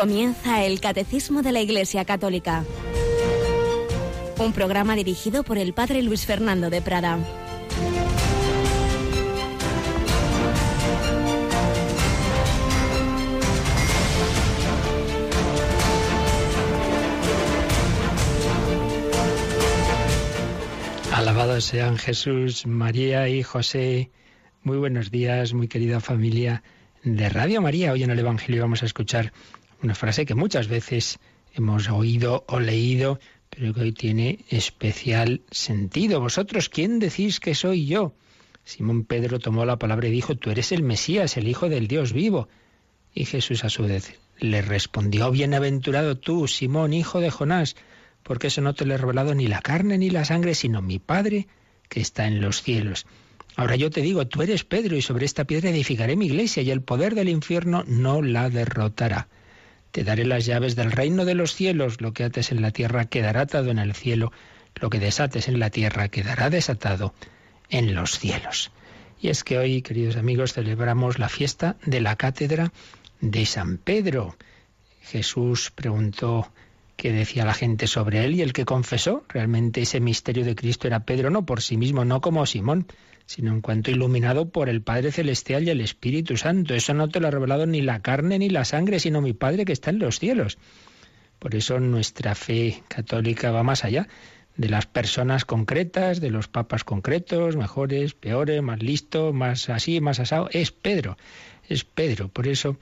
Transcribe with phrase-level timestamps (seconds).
[0.00, 2.64] Comienza el Catecismo de la Iglesia Católica.
[4.38, 7.18] Un programa dirigido por el Padre Luis Fernando de Prada.
[21.12, 24.10] Alabados sean Jesús, María y José.
[24.62, 26.62] Muy buenos días, muy querida familia
[27.02, 27.92] de Radio María.
[27.92, 29.34] Hoy en el Evangelio vamos a escuchar
[29.82, 31.18] una frase que muchas veces
[31.54, 36.20] hemos oído o leído, pero que hoy tiene especial sentido.
[36.20, 38.14] ¿Vosotros quién decís que soy yo?
[38.64, 42.12] Simón Pedro tomó la palabra y dijo, tú eres el Mesías, el Hijo del Dios
[42.12, 42.48] vivo.
[43.14, 47.76] Y Jesús a su vez le respondió, bienaventurado tú, Simón, hijo de Jonás,
[48.22, 50.98] porque eso no te lo he revelado ni la carne ni la sangre, sino mi
[50.98, 51.48] Padre
[51.88, 53.06] que está en los cielos.
[53.56, 56.70] Ahora yo te digo, tú eres Pedro y sobre esta piedra edificaré mi iglesia y
[56.70, 59.28] el poder del infierno no la derrotará.
[59.90, 62.00] Te daré las llaves del reino de los cielos.
[62.00, 64.32] Lo que ates en la tierra quedará atado en el cielo.
[64.76, 67.14] Lo que desates en la tierra quedará desatado
[67.68, 68.70] en los cielos.
[69.20, 72.72] Y es que hoy, queridos amigos, celebramos la fiesta de la cátedra
[73.20, 74.36] de San Pedro.
[75.02, 76.50] Jesús preguntó
[76.96, 80.86] qué decía la gente sobre él y el que confesó realmente ese misterio de Cristo
[80.86, 82.86] era Pedro, no por sí mismo, no como Simón,
[83.30, 86.74] sino en cuanto iluminado por el Padre Celestial y el Espíritu Santo.
[86.74, 89.64] Eso no te lo ha revelado ni la carne ni la sangre, sino mi Padre
[89.64, 90.58] que está en los cielos.
[91.38, 94.08] Por eso nuestra fe católica va más allá
[94.56, 100.18] de las personas concretas, de los papas concretos, mejores, peores, más listos, más así, más
[100.18, 100.48] asado.
[100.50, 101.16] Es Pedro,
[101.68, 102.26] es Pedro.
[102.26, 102.78] Por eso,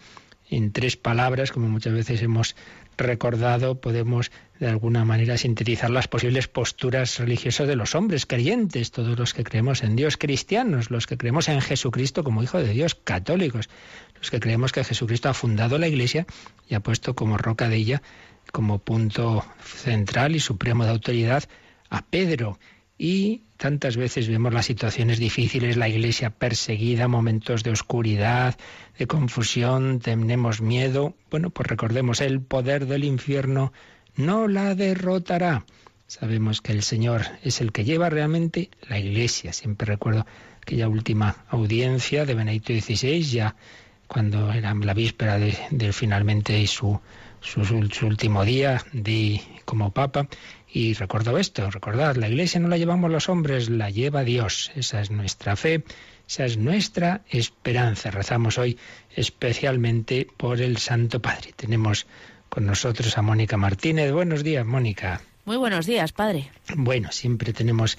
[0.50, 2.56] en tres palabras, como muchas veces hemos
[2.96, 9.18] recordado, podemos de alguna manera sintetizar las posibles posturas religiosas de los hombres creyentes, todos
[9.18, 12.96] los que creemos en Dios, cristianos, los que creemos en Jesucristo como Hijo de Dios,
[12.96, 13.68] católicos,
[14.16, 16.26] los que creemos que Jesucristo ha fundado la Iglesia
[16.68, 18.02] y ha puesto como roca de ella,
[18.52, 21.44] como punto central y supremo de autoridad,
[21.90, 22.58] a Pedro.
[22.98, 28.56] Y tantas veces vemos las situaciones difíciles, la iglesia perseguida, momentos de oscuridad,
[28.98, 31.14] de confusión, tenemos miedo.
[31.30, 33.72] Bueno, pues recordemos, el poder del infierno
[34.16, 35.64] no la derrotará.
[36.08, 39.52] Sabemos que el Señor es el que lleva realmente la iglesia.
[39.52, 40.26] Siempre recuerdo
[40.60, 43.56] aquella última audiencia de Benedicto XVI, ya
[44.08, 46.98] cuando era la víspera de, finalmente su,
[47.40, 50.26] su, su, último día de, como Papa,
[50.72, 54.70] y recuerdo esto, recordad, la iglesia no la llevamos los hombres, la lleva Dios.
[54.76, 55.82] Esa es nuestra fe,
[56.28, 58.10] esa es nuestra esperanza.
[58.10, 58.78] Rezamos hoy
[59.16, 61.52] especialmente por el Santo Padre.
[61.56, 62.06] Tenemos
[62.48, 64.12] con nosotros a Mónica Martínez.
[64.12, 65.22] Buenos días, Mónica.
[65.44, 66.50] Muy buenos días, padre.
[66.76, 67.96] Bueno, siempre tenemos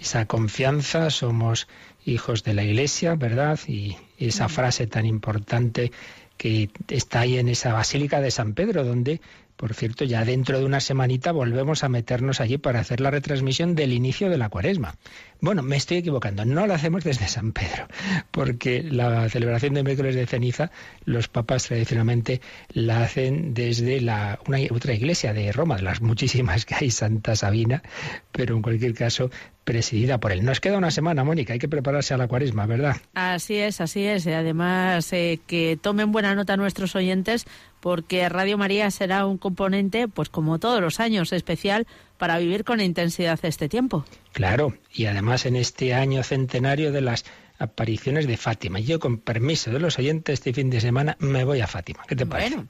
[0.00, 1.66] esa confianza, somos
[2.04, 3.58] hijos de la Iglesia, ¿verdad?
[3.66, 5.90] Y esa frase tan importante
[6.36, 9.20] que está ahí en esa Basílica de San Pedro, donde
[9.62, 13.76] por cierto, ya dentro de una semanita volvemos a meternos allí para hacer la retransmisión
[13.76, 14.96] del inicio de la cuaresma.
[15.42, 17.88] Bueno, me estoy equivocando, no la hacemos desde San Pedro,
[18.30, 20.70] porque la celebración de miércoles de ceniza,
[21.04, 22.40] los papas tradicionalmente
[22.72, 27.34] la hacen desde la, una, otra iglesia de Roma, de las muchísimas que hay, Santa
[27.34, 27.82] Sabina,
[28.30, 29.32] pero en cualquier caso
[29.64, 30.44] presidida por él.
[30.44, 32.96] Nos queda una semana, Mónica, hay que prepararse a la cuaresma, ¿verdad?
[33.14, 34.26] Así es, así es.
[34.28, 37.46] Además, eh, que tomen buena nota nuestros oyentes,
[37.80, 41.86] porque Radio María será un componente, pues como todos los años, especial
[42.22, 44.04] para vivir con intensidad este tiempo.
[44.30, 47.24] Claro, y además en este año centenario de las
[47.58, 48.78] apariciones de Fátima.
[48.78, 52.04] Yo, con permiso de los oyentes, este fin de semana me voy a Fátima.
[52.06, 52.54] ¿Qué te parece?
[52.54, 52.68] Bueno,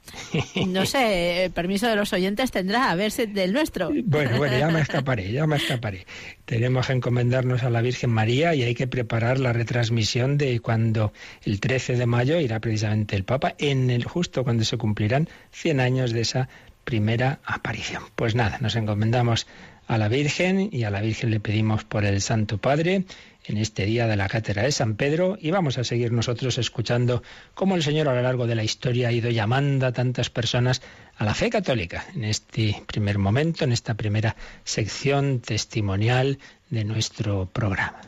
[0.69, 3.91] no sé, el permiso de los oyentes tendrá, a ver si del nuestro.
[4.05, 6.07] Bueno, bueno, ya me escaparé, ya me escaparé.
[6.47, 11.13] Tenemos que encomendarnos a la Virgen María y hay que preparar la retransmisión de cuando
[11.45, 15.81] el 13 de mayo irá precisamente el Papa, en el justo cuando se cumplirán 100
[15.81, 16.49] años de esa
[16.85, 18.03] primera aparición.
[18.15, 19.47] Pues nada, nos encomendamos
[19.87, 23.05] a la Virgen y a la Virgen le pedimos por el Santo Padre
[23.45, 27.23] en este día de la Cátedra de San Pedro y vamos a seguir nosotros escuchando
[27.55, 30.83] cómo el Señor a lo largo de la historia ha ido llamando a tantas personas
[31.17, 36.39] a la fe católica en este primer momento, en esta primera sección testimonial
[36.71, 38.01] de nuestro programa.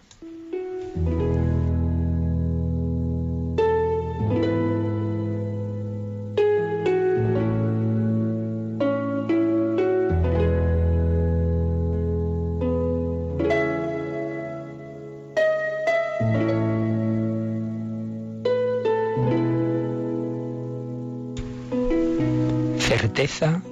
[23.14, 23.62] Certeza,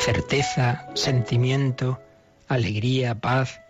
[0.00, 1.98] certeza, sentimiento,
[2.46, 3.62] alegría, paz,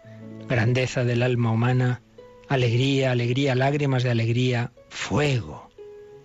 [0.48, 2.02] grandeza del alma humana,
[2.48, 5.70] alegría, alegría, lágrimas de alegría, fuego,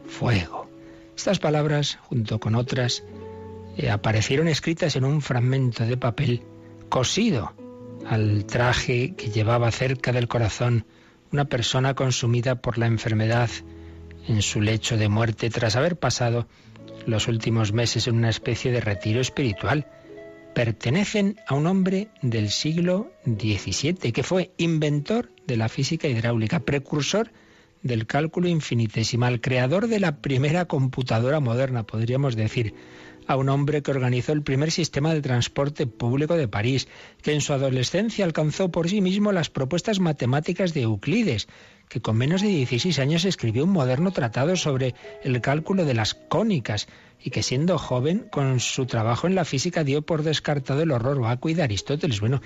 [0.07, 0.67] fuego.
[1.15, 3.03] Estas palabras, junto con otras,
[3.77, 6.41] eh, aparecieron escritas en un fragmento de papel
[6.89, 7.53] cosido
[8.07, 10.87] al traje que llevaba cerca del corazón
[11.31, 13.51] una persona consumida por la enfermedad
[14.27, 16.47] en su lecho de muerte tras haber pasado
[17.07, 19.87] los últimos meses en una especie de retiro espiritual.
[20.53, 27.31] Pertenecen a un hombre del siglo XVII que fue inventor de la física hidráulica, precursor
[27.81, 32.73] del cálculo infinitesimal, creador de la primera computadora moderna, podríamos decir,
[33.27, 36.87] a un hombre que organizó el primer sistema de transporte público de París,
[37.21, 41.47] que en su adolescencia alcanzó por sí mismo las propuestas matemáticas de Euclides,
[41.89, 46.13] que con menos de 16 años escribió un moderno tratado sobre el cálculo de las
[46.13, 46.87] cónicas
[47.21, 51.19] y que siendo joven con su trabajo en la física dio por descartado el horror
[51.19, 52.19] vacuo de Aristóteles.
[52.19, 52.41] Bueno,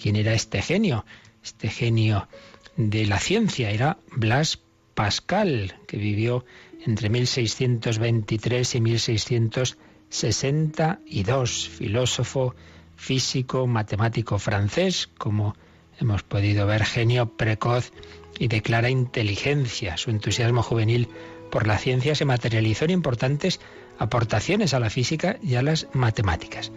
[0.00, 1.04] ¿quién era este genio?
[1.44, 2.28] Este genio
[2.76, 4.60] de la ciencia era Blas
[4.94, 6.44] Pascal, que vivió
[6.84, 9.78] entre 1623 y 1600
[10.08, 12.54] 62, filósofo,
[12.96, 15.56] físico, matemático francés, como
[16.00, 17.92] hemos podido ver, genio precoz
[18.38, 19.96] y de clara inteligencia.
[19.96, 21.08] Su entusiasmo juvenil
[21.50, 23.60] por la ciencia se materializó en importantes
[23.98, 26.72] aportaciones a la física y a las matemáticas.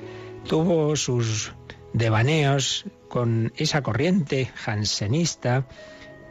[0.47, 1.53] Tuvo sus
[1.93, 5.67] devaneos con esa corriente jansenista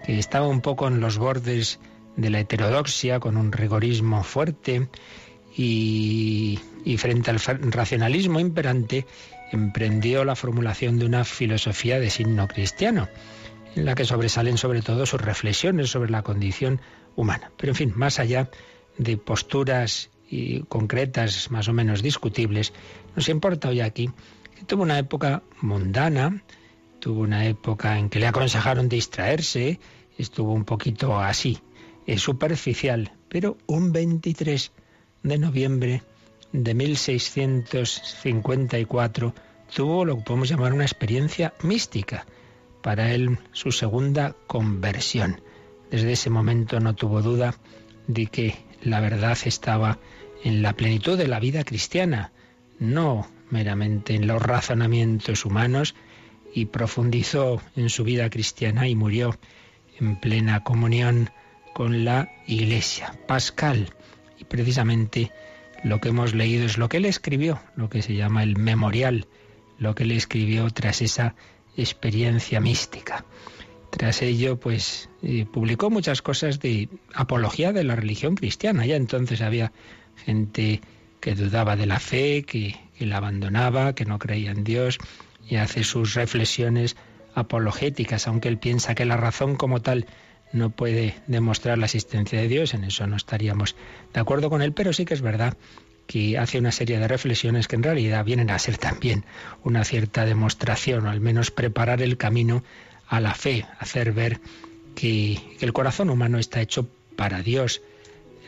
[0.05, 1.81] que estaba un poco en los bordes
[2.17, 4.89] de la heterodoxia, con un rigorismo fuerte
[5.57, 6.59] y,
[6.97, 9.07] frente al racionalismo imperante
[9.53, 13.09] emprendió la formulación de una filosofía de signo cristiano,
[13.75, 16.81] en la que sobresalen sobre todo sus reflexiones sobre la condición
[17.17, 17.51] humana.
[17.57, 18.51] Pero en fin, más allá
[18.97, 22.73] de posturas y concretas más o menos discutibles,
[23.17, 24.11] nos importa hoy aquí
[24.57, 26.43] que tuvo una época mundana,
[27.01, 29.81] tuvo una época en que le aconsejaron distraerse,
[30.19, 31.59] estuvo un poquito así,
[32.07, 34.73] es superficial, pero un 23
[35.23, 36.03] de noviembre
[36.53, 39.35] de 1654
[39.75, 42.27] tuvo lo que podemos llamar una experiencia mística.
[42.83, 45.41] Para él, su segunda conversión.
[45.91, 47.55] Desde ese momento no tuvo duda
[48.07, 49.99] de que la verdad estaba
[50.45, 52.33] en la plenitud de la vida cristiana,
[52.79, 55.95] no meramente en los razonamientos humanos,
[56.55, 59.39] y profundizó en su vida cristiana y murió
[60.01, 61.31] en plena comunión
[61.75, 63.19] con la Iglesia.
[63.27, 63.93] Pascal,
[64.39, 65.31] y precisamente
[65.85, 69.27] lo que hemos leído es lo que él escribió, lo que se llama el memorial,
[69.79, 71.35] lo que él escribió tras esa
[71.77, 73.25] experiencia mística.
[73.91, 78.85] Tras ello, pues eh, publicó muchas cosas de apología de la religión cristiana.
[78.85, 79.73] Ya entonces había
[80.25, 80.83] gente
[81.21, 84.99] que dudaba de la fe, que, que la abandonaba, que no creía en Dios,
[85.49, 86.97] y hace sus reflexiones
[87.35, 90.07] apologéticas, aunque él piensa que la razón como tal
[90.53, 93.77] no puede demostrar la existencia de Dios, en eso no estaríamos
[94.13, 95.57] de acuerdo con él, pero sí que es verdad
[96.09, 99.25] que hace una serie de reflexiones que en realidad vienen a ser también
[99.63, 102.65] una cierta demostración, o al menos preparar el camino
[103.07, 104.41] a la fe, hacer ver
[104.95, 107.83] que, el corazón humano está hecho para Dios.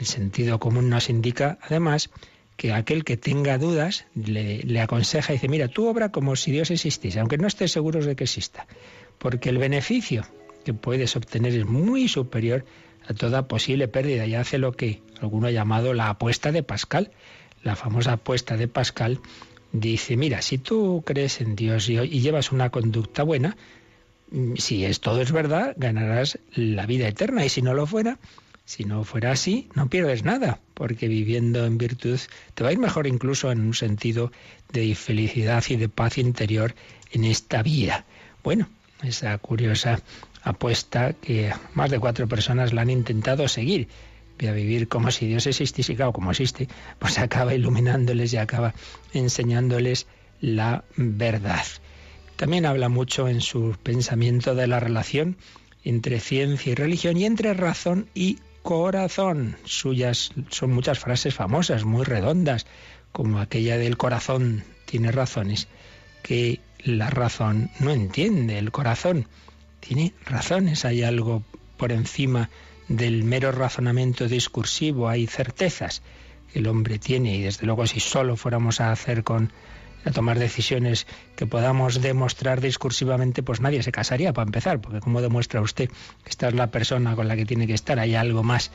[0.00, 2.10] El sentido común nos indica, además,
[2.56, 6.70] que aquel que tenga dudas le, aconseja y dice, mira, tú obra como si Dios
[6.70, 8.66] existiese, aunque no estés seguros de que exista,
[9.18, 10.26] porque el beneficio
[10.64, 12.64] que puedes obtener es muy superior
[13.06, 17.10] a toda posible pérdida y hace lo que alguno ha llamado la apuesta de Pascal.
[17.62, 19.20] La famosa apuesta de Pascal
[19.72, 23.56] dice, mira, si tú crees en Dios y, y llevas una conducta buena,
[24.30, 28.18] mm, si es todo es verdad, ganarás la vida eterna y si no lo fuera,
[28.64, 32.20] si no fuera así, no pierdes nada, porque viviendo en virtud
[32.54, 34.30] te va a ir mejor incluso en un sentido
[34.72, 36.74] de felicidad y de paz interior
[37.10, 38.04] en esta vida.
[38.44, 38.68] Bueno,
[39.02, 40.00] esa curiosa
[40.42, 43.88] apuesta que más de cuatro personas la han intentado seguir.
[44.38, 46.68] Voy a vivir como si Dios existiese, claro, como existe,
[46.98, 48.74] pues acaba iluminándoles y acaba
[49.12, 50.06] enseñándoles
[50.40, 51.64] la verdad.
[52.36, 55.36] También habla mucho en su pensamiento de la relación
[55.84, 59.56] entre ciencia y religión y entre razón y corazón.
[59.64, 62.66] Suyas son muchas frases famosas, muy redondas,
[63.12, 65.68] como aquella del corazón tiene razones
[66.22, 68.58] que la razón no entiende.
[68.58, 69.26] El corazón
[69.80, 71.42] tiene razones, hay algo
[71.76, 72.50] por encima
[72.88, 76.02] del mero razonamiento discursivo, hay certezas
[76.52, 79.52] que el hombre tiene y desde luego si solo fuéramos a hacer con
[80.04, 81.06] a tomar decisiones
[81.36, 85.90] que podamos demostrar discursivamente, pues nadie se casaría para empezar, porque como demuestra usted
[86.24, 88.70] esta es la persona con la que tiene que estar, hay algo más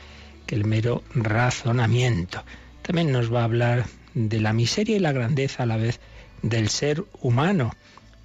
[0.46, 2.44] que el mero razonamiento.
[2.82, 6.00] También nos va a hablar de la miseria y la grandeza a la vez
[6.42, 7.74] del ser humano.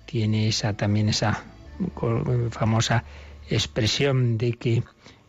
[0.06, 1.44] Tiene esa también esa
[2.52, 3.04] famosa
[3.50, 4.84] expresión de que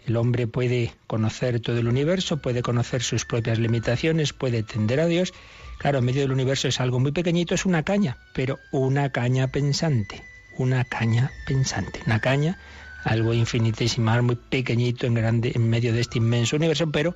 [0.07, 5.07] El hombre puede conocer todo el universo, puede conocer sus propias limitaciones, puede tender a
[5.07, 5.33] Dios.
[5.79, 9.49] Claro, en medio del universo es algo muy pequeñito, es una caña, pero una caña
[9.49, 10.23] pensante,
[10.59, 12.59] una caña pensante, una caña,
[13.05, 17.15] algo infinitesimal, muy pequeñito en grande, en medio de este inmenso universo, pero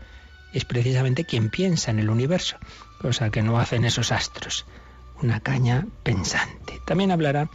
[0.53, 2.57] es precisamente quien piensa en el universo,
[3.01, 4.65] cosa que no hacen esos astros.
[5.23, 6.81] Una caña pensante.
[6.87, 7.51] También hablará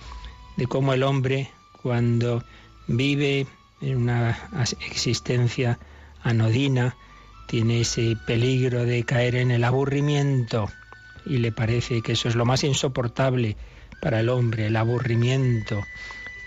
[0.58, 2.44] de cómo el hombre, cuando
[2.88, 3.48] vive
[3.82, 4.38] en una
[4.90, 5.80] existencia
[6.24, 6.96] anodina,
[7.48, 10.70] tiene ese peligro de caer en el aburrimiento
[11.26, 13.58] y le parece que eso es lo más insoportable
[14.02, 15.82] para el hombre, el aburrimiento.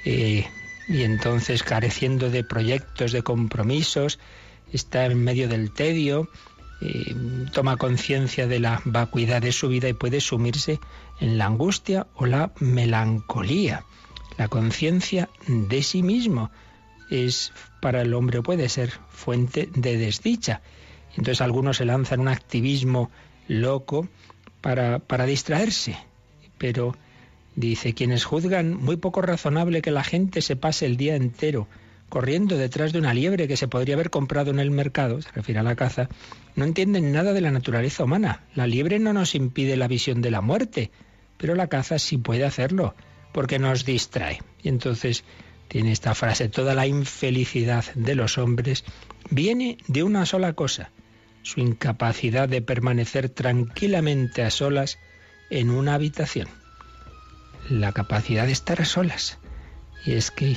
[0.04, 0.46] Eh,
[0.88, 4.18] y entonces careciendo de proyectos, de compromisos,
[4.72, 6.28] está en medio del tedio,
[6.80, 7.14] eh,
[7.52, 10.80] toma conciencia de la vacuidad de su vida y puede sumirse
[11.20, 13.84] en la angustia o la melancolía.
[14.36, 16.50] La conciencia de sí mismo
[17.10, 20.60] es para el hombre puede ser fuente de desdicha.
[21.10, 23.10] Entonces algunos se lanzan un activismo
[23.46, 24.08] loco
[24.60, 25.96] para, para distraerse,
[26.58, 26.96] pero
[27.54, 31.68] dice quienes juzgan muy poco razonable que la gente se pase el día entero
[32.14, 35.58] corriendo detrás de una liebre que se podría haber comprado en el mercado, se refiere
[35.58, 36.08] a la caza,
[36.54, 38.42] no entienden nada de la naturaleza humana.
[38.54, 40.92] La liebre no nos impide la visión de la muerte,
[41.38, 42.94] pero la caza sí puede hacerlo,
[43.34, 44.40] porque nos distrae.
[44.62, 45.24] Y entonces
[45.68, 48.84] tiene esta frase, toda la infelicidad de los hombres
[49.28, 50.92] viene de una sola cosa,
[51.42, 54.98] su incapacidad de permanecer tranquilamente a solas
[55.50, 56.46] en una habitación.
[57.68, 59.38] La capacidad de estar a solas.
[60.06, 60.56] Y es que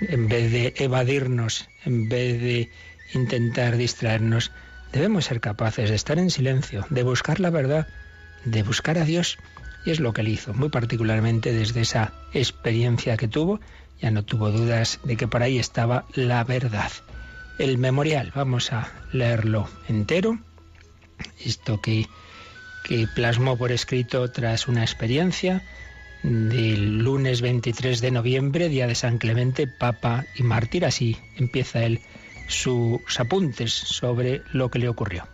[0.00, 2.70] en vez de evadirnos, en vez de
[3.14, 4.50] intentar distraernos,
[4.92, 7.86] debemos ser capaces de estar en silencio, de buscar la verdad,
[8.44, 9.38] de buscar a Dios.
[9.86, 13.60] Y es lo que él hizo, muy particularmente desde esa experiencia que tuvo,
[14.02, 16.90] ya no tuvo dudas de que por ahí estaba la verdad.
[17.58, 20.38] El memorial, vamos a leerlo entero,
[21.44, 22.06] esto que,
[22.84, 25.62] que plasmó por escrito tras una experiencia
[26.24, 30.84] del lunes 23 de noviembre, día de San Clemente, Papa y Mártir.
[30.84, 32.00] Así empieza él
[32.48, 35.28] sus apuntes sobre lo que le ocurrió.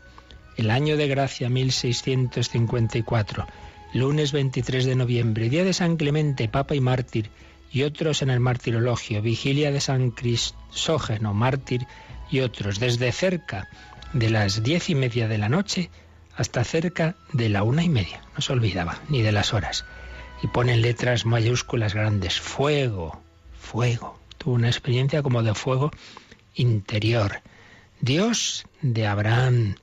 [0.58, 3.46] El año de gracia 1654,
[3.94, 7.30] lunes 23 de noviembre, día de San Clemente, Papa y Mártir,
[7.70, 11.86] y otros en el martirologio, vigilia de San Crisógeno, mártir,
[12.30, 13.68] y otros, desde cerca
[14.12, 15.90] de las diez y media de la noche
[16.36, 18.22] hasta cerca de la una y media.
[18.34, 19.84] No se olvidaba ni de las horas
[20.42, 23.20] y pone en letras mayúsculas grandes, fuego,
[23.58, 24.18] fuego.
[24.38, 25.90] Tuvo una experiencia como de fuego
[26.54, 27.42] interior.
[28.00, 29.76] Dios de Abraham,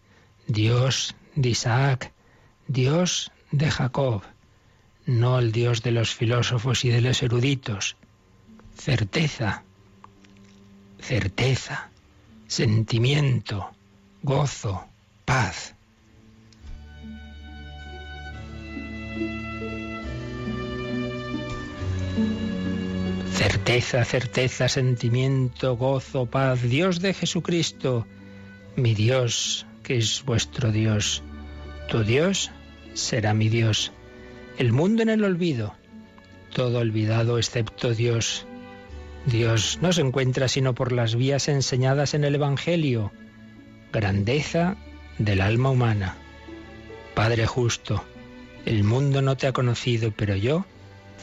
[0.47, 2.11] Dios de Isaac,
[2.67, 4.21] Dios de Jacob,
[5.05, 7.95] no el Dios de los filósofos y de los eruditos.
[8.75, 9.63] Certeza,
[10.99, 11.89] certeza,
[12.47, 13.71] sentimiento,
[14.21, 14.85] gozo,
[15.25, 15.75] paz.
[23.33, 28.05] Certeza, certeza, sentimiento, gozo, paz, Dios de Jesucristo,
[28.75, 31.23] mi Dios, que es vuestro Dios.
[31.87, 32.51] Tu Dios
[32.93, 33.91] será mi Dios.
[34.57, 35.75] El mundo en el olvido,
[36.53, 38.45] todo olvidado excepto Dios.
[39.25, 43.11] Dios no se encuentra sino por las vías enseñadas en el Evangelio.
[43.91, 44.77] Grandeza
[45.17, 46.17] del alma humana.
[47.15, 48.03] Padre justo,
[48.65, 50.65] el mundo no te ha conocido, pero yo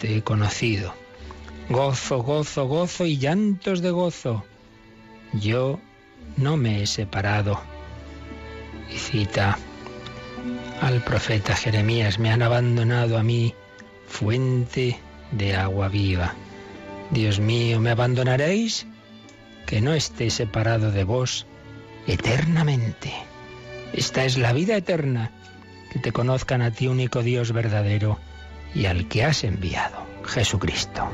[0.01, 0.95] te he conocido.
[1.69, 4.45] Gozo, gozo, gozo y llantos de gozo.
[5.33, 5.81] Yo
[6.37, 7.61] no me he separado.
[8.91, 9.59] Y cita
[10.81, 13.55] al profeta Jeremías, me han abandonado a mí,
[14.07, 14.99] fuente
[15.33, 16.35] de agua viva.
[17.11, 18.87] Dios mío, ¿me abandonaréis?
[19.67, 21.47] Que no esté separado de vos
[22.07, 23.13] eternamente.
[23.93, 25.33] Esta es la vida eterna,
[25.93, 28.19] que te conozcan a ti único Dios verdadero
[28.75, 31.09] y al que has enviado, Jesucristo.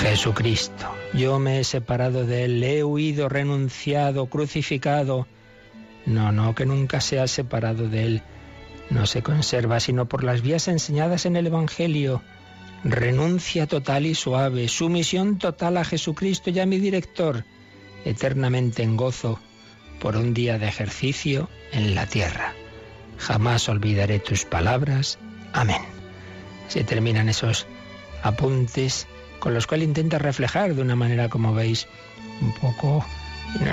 [0.00, 0.86] Jesucristo.
[1.12, 5.26] Yo me he separado de Él, he huido, renunciado, crucificado.
[6.06, 8.22] No, no, que nunca se ha separado de Él.
[8.88, 12.22] No se conserva sino por las vías enseñadas en el Evangelio.
[12.82, 17.44] Renuncia total y suave, sumisión total a Jesucristo y a mi director,
[18.06, 19.38] eternamente en gozo
[20.00, 22.54] por un día de ejercicio en la tierra.
[23.18, 25.18] Jamás olvidaré tus palabras.
[25.52, 25.82] Amén.
[26.68, 27.66] Se terminan esos
[28.22, 29.06] apuntes
[29.40, 31.88] con los cuales intenta reflejar de una manera, como veis,
[32.40, 33.04] un poco,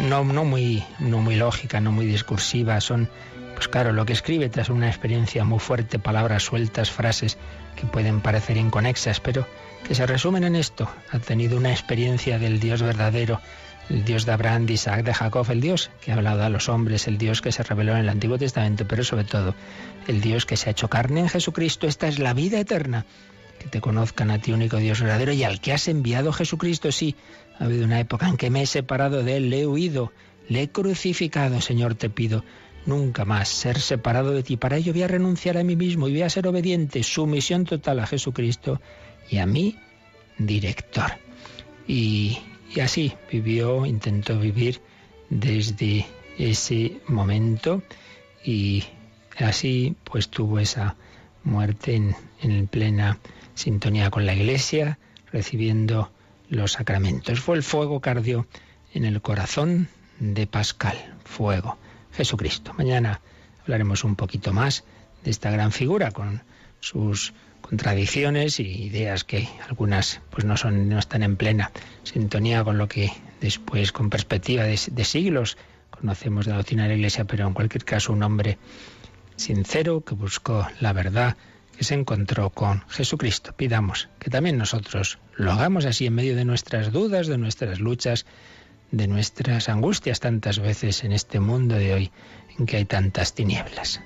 [0.01, 3.09] no, muy, no muy lógica, no muy discursiva, son
[3.53, 7.37] Pues claro, lo que escribe tras una experiencia muy fuerte, palabras sueltas, frases
[7.75, 9.47] que pueden parecer inconexas, pero
[9.87, 10.89] que se resumen en esto.
[11.11, 13.39] Ha tenido una experiencia del Dios verdadero,
[13.89, 16.69] el Dios de Abraham, de Isaac, de Jacob, el Dios que ha hablado a los
[16.69, 19.55] hombres, el Dios que se reveló en el Antiguo Testamento, pero sobre todo
[20.07, 21.87] el Dios que se ha hecho carne en Jesucristo.
[21.87, 23.05] Esta es la vida eterna,
[23.67, 26.91] te conozcan a ti, único Dios verdadero, y al que has enviado Jesucristo.
[26.91, 27.15] Sí,
[27.59, 30.11] ha habido una época en que me he separado de él, le he huido,
[30.49, 32.43] le he crucificado, Señor, te pido.
[32.85, 34.55] Nunca más ser separado de ti.
[34.55, 37.99] Para ello voy a renunciar a mí mismo y voy a ser obediente, sumisión total
[37.99, 38.79] a Jesucristo
[39.29, 39.75] y a mí,
[40.37, 41.11] director.
[41.85, 42.37] Y
[42.81, 44.81] así vivió, intentó vivir
[45.29, 46.05] desde
[46.37, 47.83] ese momento
[48.45, 48.83] y
[49.37, 50.95] así pues tuvo esa
[51.47, 53.17] muerte en, en plena
[53.55, 54.99] sintonía con la iglesia,
[55.31, 56.11] recibiendo
[56.49, 57.39] los sacramentos.
[57.39, 58.47] Fue el fuego que ardió
[58.93, 59.89] en el corazón
[60.19, 61.77] de Pascal, fuego,
[62.13, 62.73] Jesucristo.
[62.77, 63.21] Mañana
[63.63, 64.83] hablaremos un poquito más
[65.23, 66.41] de esta gran figura con
[66.79, 71.71] sus contradicciones y ideas que algunas pues no son no están en plena
[72.03, 73.11] sintonía con lo que
[73.41, 75.57] después con perspectiva de, de siglos
[75.89, 78.57] conocemos de la doctrina de la Iglesia, pero en cualquier caso un hombre
[79.37, 81.37] sincero que buscó la verdad,
[81.77, 83.53] que se encontró con Jesucristo.
[83.55, 88.25] Pidamos que también nosotros lo hagamos así en medio de nuestras dudas, de nuestras luchas,
[88.91, 92.11] de nuestras angustias tantas veces en este mundo de hoy
[92.57, 94.01] en que hay tantas tinieblas.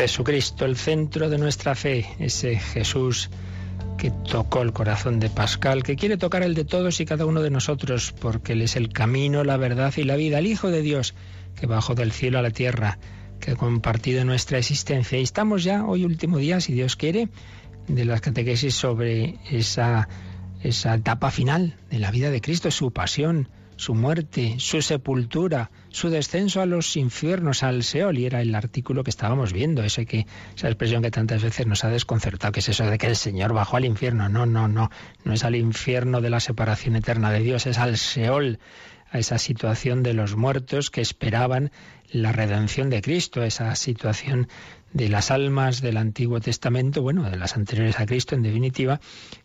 [0.00, 3.28] Jesucristo, el centro de nuestra fe, ese Jesús
[3.98, 7.42] que tocó el corazón de Pascal, que quiere tocar el de todos y cada uno
[7.42, 10.80] de nosotros, porque Él es el camino, la verdad y la vida, el Hijo de
[10.80, 11.14] Dios,
[11.54, 12.98] que bajó del cielo a la tierra,
[13.40, 15.18] que ha compartido nuestra existencia.
[15.18, 17.28] Y estamos ya, hoy último día, si Dios quiere,
[17.86, 20.08] de las catequesis sobre esa,
[20.62, 26.08] esa etapa final de la vida de Cristo, su pasión, su muerte, su sepultura, su
[26.08, 30.26] descenso a los infiernos, al Seol, y era el artículo que estábamos viendo, ese que,
[30.56, 33.52] esa expresión que tantas veces nos ha desconcertado, que es eso de que el Señor
[33.52, 34.28] bajó al infierno.
[34.28, 34.90] No, no, no,
[35.24, 38.58] no es al infierno de la separación eterna de Dios, es al Seol,
[39.10, 41.72] a esa situación de los muertos que esperaban
[42.12, 44.48] la redención de Cristo, esa situación
[44.92, 49.00] de las almas del Antiguo Testamento, bueno, de las anteriores a Cristo en definitiva,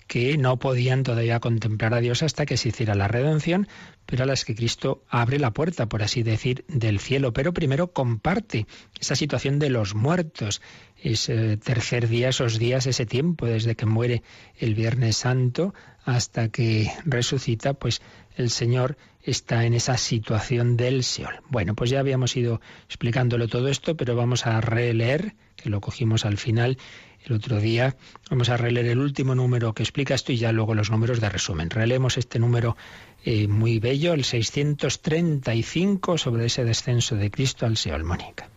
[0.08, 3.68] que no podían todavía contemplar a Dios hasta que se hiciera la redención,
[4.06, 7.34] pero a las que Cristo abre la puerta, por así decir, del cielo.
[7.34, 8.68] Pero primero comparte
[9.00, 10.62] esa situación de los muertos,
[10.98, 14.24] ese tercer día, esos días, ese tiempo, desde que muere
[14.58, 18.02] el Viernes Santo hasta que resucita, pues
[18.36, 21.41] el Señor está en esa situación del Seol.
[21.50, 26.26] Bueno, pues ya habíamos ido explicándolo todo esto, pero vamos a releer, que lo cogimos
[26.26, 26.78] al final
[27.26, 27.95] el otro día,
[28.30, 31.30] vamos a releer el último número que explica esto y ya luego los números de
[31.30, 31.71] resumen.
[31.71, 32.78] Releemos este número
[33.24, 38.50] eh, muy bello, el 635, sobre ese descenso de Cristo al Seol, Mónica.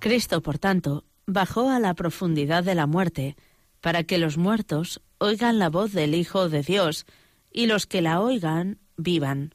[0.00, 3.36] Cristo, por tanto, bajó a la profundidad de la muerte,
[3.80, 7.06] para que los muertos oigan la voz del Hijo de Dios,
[7.52, 9.54] y los que la oigan vivan.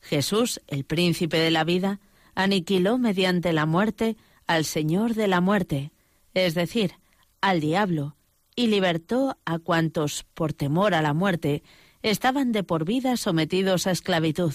[0.00, 2.00] Jesús, el príncipe de la vida,
[2.34, 5.92] aniquiló mediante la muerte al Señor de la muerte,
[6.34, 6.92] es decir,
[7.40, 8.16] al diablo,
[8.56, 11.62] y libertó a cuantos, por temor a la muerte,
[12.02, 14.52] estaban de por vida sometidos a esclavitud.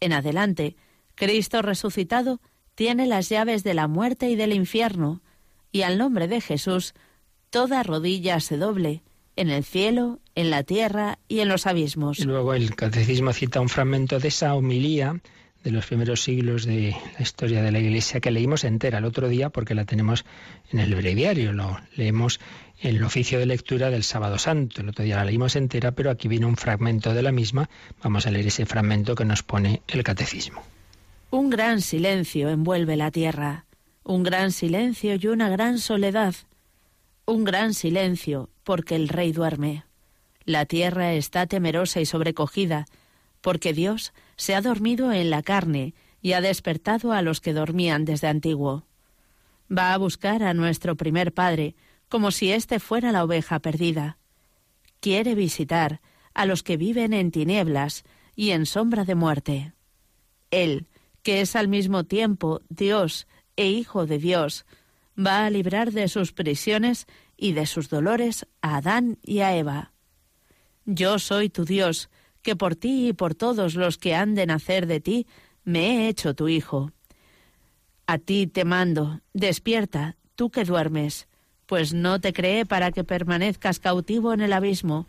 [0.00, 0.76] En adelante,
[1.14, 2.40] Cristo resucitado
[2.74, 5.22] tiene las llaves de la muerte y del infierno,
[5.70, 6.94] y al nombre de Jesús
[7.50, 9.02] toda rodilla se doble,
[9.36, 12.18] en el cielo, en la tierra y en los abismos.
[12.18, 15.20] Y luego el catecismo cita un fragmento de esa homilía
[15.64, 19.28] de los primeros siglos de la historia de la Iglesia que leímos entera el otro
[19.28, 20.24] día porque la tenemos
[20.70, 22.38] en el breviario, lo leemos
[22.80, 24.82] en el oficio de lectura del sábado santo.
[24.82, 27.70] El otro día la leímos entera, pero aquí viene un fragmento de la misma.
[28.02, 30.62] Vamos a leer ese fragmento que nos pone el catecismo.
[31.30, 33.64] Un gran silencio envuelve la tierra,
[34.04, 36.34] un gran silencio y una gran soledad.
[37.24, 39.84] Un gran silencio porque el rey duerme.
[40.44, 42.86] La tierra está temerosa y sobrecogida,
[43.40, 48.04] porque Dios se ha dormido en la carne y ha despertado a los que dormían
[48.04, 48.86] desde antiguo.
[49.70, 51.74] Va a buscar a nuestro primer padre,
[52.08, 54.18] como si éste fuera la oveja perdida.
[55.00, 56.00] Quiere visitar
[56.34, 58.04] a los que viven en tinieblas
[58.36, 59.72] y en sombra de muerte.
[60.50, 60.88] Él,
[61.22, 63.26] que es al mismo tiempo Dios
[63.56, 64.66] e Hijo de Dios,
[65.18, 69.93] va a librar de sus prisiones y de sus dolores a Adán y a Eva.
[70.84, 72.10] Yo soy tu Dios,
[72.42, 75.26] que por ti y por todos los que han de nacer de ti,
[75.64, 76.92] me he hecho tu Hijo.
[78.06, 81.26] A ti te mando, despierta, tú que duermes,
[81.66, 85.06] pues no te creé para que permanezcas cautivo en el abismo.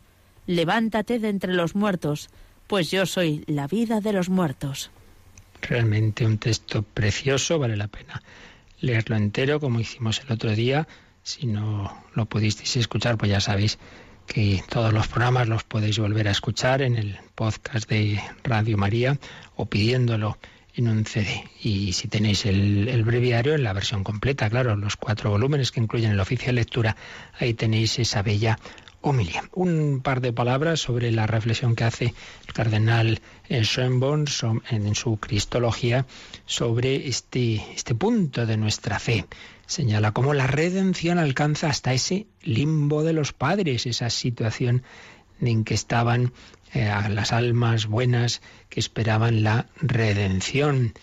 [0.48, 2.30] Levántate de entre los muertos,
[2.68, 4.92] pues yo soy la vida de los muertos.
[5.62, 8.22] Realmente un texto precioso, vale la pena
[8.86, 10.88] leerlo entero, como hicimos el otro día.
[11.24, 13.80] Si no lo pudisteis escuchar, pues ya sabéis
[14.28, 19.18] que todos los programas los podéis volver a escuchar en el podcast de Radio María
[19.56, 20.38] o pidiéndolo
[20.76, 21.44] en un CD.
[21.62, 25.80] Y si tenéis el, el, breviario en la versión completa, claro, los cuatro volúmenes que
[25.80, 26.96] incluyen el oficio de lectura,
[27.40, 28.60] ahí tenéis esa bella
[29.06, 29.44] homilia.
[29.54, 32.14] Un par de palabras sobre la reflexión que hace
[32.48, 34.26] el cardenal Schoenborn
[34.72, 36.08] en su Cristología
[36.48, 39.28] sobre este, este punto de nuestra fe.
[39.68, 44.82] Señala cómo la redención alcanza hasta ese limbo de los padres, esa situación
[45.40, 46.34] en que estaban
[46.74, 50.94] eh, las almas buenas que esperaban la redención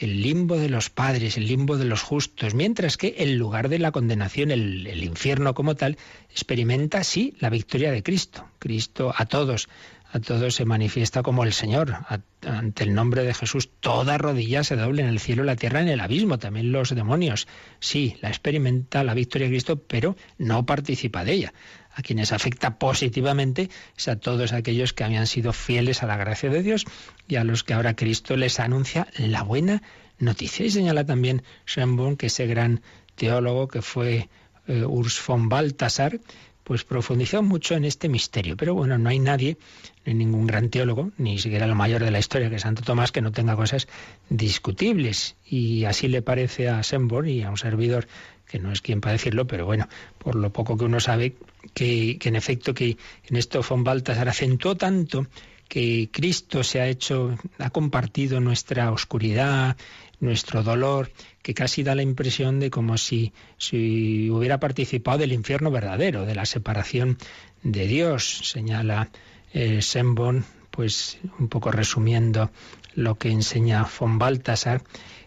[0.00, 3.78] el limbo de los padres, el limbo de los justos, mientras que el lugar de
[3.78, 5.98] la condenación, el, infierno como tal,
[6.30, 8.46] experimenta sí la victoria de Cristo.
[8.58, 9.68] Cristo a todos,
[10.10, 11.98] a todos se manifiesta como el Señor.
[12.42, 15.88] ante el nombre de Jesús, toda rodilla se doble en el cielo, la tierra, en
[15.88, 17.46] el abismo, también los demonios.
[17.78, 21.52] Sí, la experimenta la victoria de Cristo, pero no participa de ella
[21.94, 26.50] a quienes afecta positivamente es a todos aquellos que habían sido fieles a la gracia
[26.50, 26.84] de Dios
[27.28, 29.82] y a los que ahora Cristo les anuncia la buena
[30.18, 30.66] noticia.
[30.66, 32.82] Y señala también Schönborn que ese gran
[33.16, 34.28] teólogo que fue
[34.66, 36.20] eh, Urs von Balthasar,
[36.64, 38.56] pues profundizó mucho en este misterio.
[38.56, 39.56] Pero bueno, no hay nadie,
[40.04, 43.10] ni ningún gran teólogo, ni siquiera el mayor de la historia, que es Santo Tomás,
[43.10, 43.88] que no tenga cosas
[44.28, 45.34] discutibles.
[45.44, 48.06] Y así le parece a Schönborn y a un servidor
[48.50, 51.36] que no es quien para decirlo, pero bueno, por lo poco que uno sabe,
[51.72, 52.96] que, en efecto que
[53.28, 55.26] en esto von Baltasar acentuó tanto
[55.68, 59.76] que Cristo se ha hecho, ha compartido nuestra oscuridad,
[60.18, 65.70] nuestro dolor, que casi da la impresión de como si, si hubiera participado del infierno
[65.70, 67.18] verdadero, de la separación
[67.62, 69.10] de Dios, señala
[69.52, 72.50] eh, Sembon, pues un poco resumiendo
[72.94, 74.82] lo que enseña von Baltasar,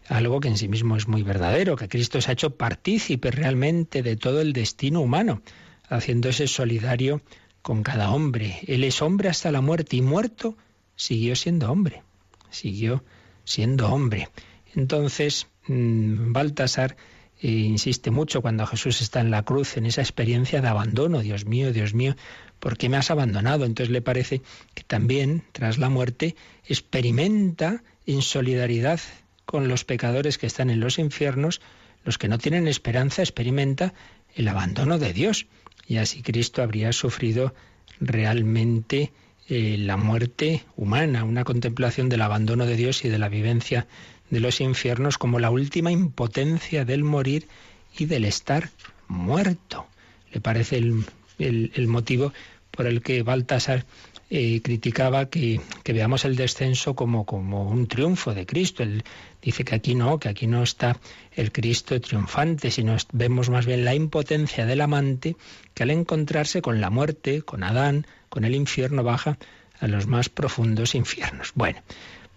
[0.08, 4.04] algo que en sí mismo es muy verdadero, que Cristo se ha hecho partícipe realmente
[4.04, 5.42] de todo el destino humano,
[5.90, 7.22] haciéndose solidario
[7.62, 8.60] con cada hombre.
[8.68, 10.58] Él es hombre hasta la muerte y muerto
[10.96, 12.04] siguió siendo hombre,
[12.50, 13.04] siguió
[13.46, 14.30] siendo hombre.
[14.76, 16.96] Entonces, mm, Baltasar
[17.42, 21.46] eh, insiste mucho cuando Jesús está en la cruz, en esa experiencia de abandono, Dios
[21.46, 22.16] mío, Dios mío,
[22.60, 23.66] ¿por qué me has abandonado?
[23.66, 24.42] Entonces le parece
[24.74, 26.36] que también, tras la muerte,
[26.66, 29.00] experimenta en solidaridad
[29.46, 31.62] con los pecadores que están en los infiernos,
[32.04, 33.94] los que no tienen esperanza experimenta
[34.36, 35.48] el abandono de Dios.
[35.88, 37.54] Y así Cristo habría sufrido
[38.00, 39.12] realmente
[39.50, 43.88] eh, la muerte humana, una contemplación del abandono de Dios y de la vivencia
[44.30, 47.48] de los infiernos como la última impotencia del morir
[47.98, 48.70] y del estar
[49.08, 49.88] muerto.
[50.32, 51.06] Le parece el,
[51.38, 52.34] el motivo
[52.72, 53.86] por el que Baltasar
[54.36, 58.82] eh, criticaba que, veamos el descenso como, como un triunfo de Cristo.
[58.82, 59.04] Él
[59.44, 60.98] dice que aquí no, que aquí no está
[61.34, 65.36] el Cristo triunfante, sino vemos más bien la impotencia del amante
[65.76, 69.38] que al encontrarse con la muerte, con Adán, con el infierno, baja
[69.80, 71.52] a los más profundos infiernos.
[71.54, 71.84] Bueno,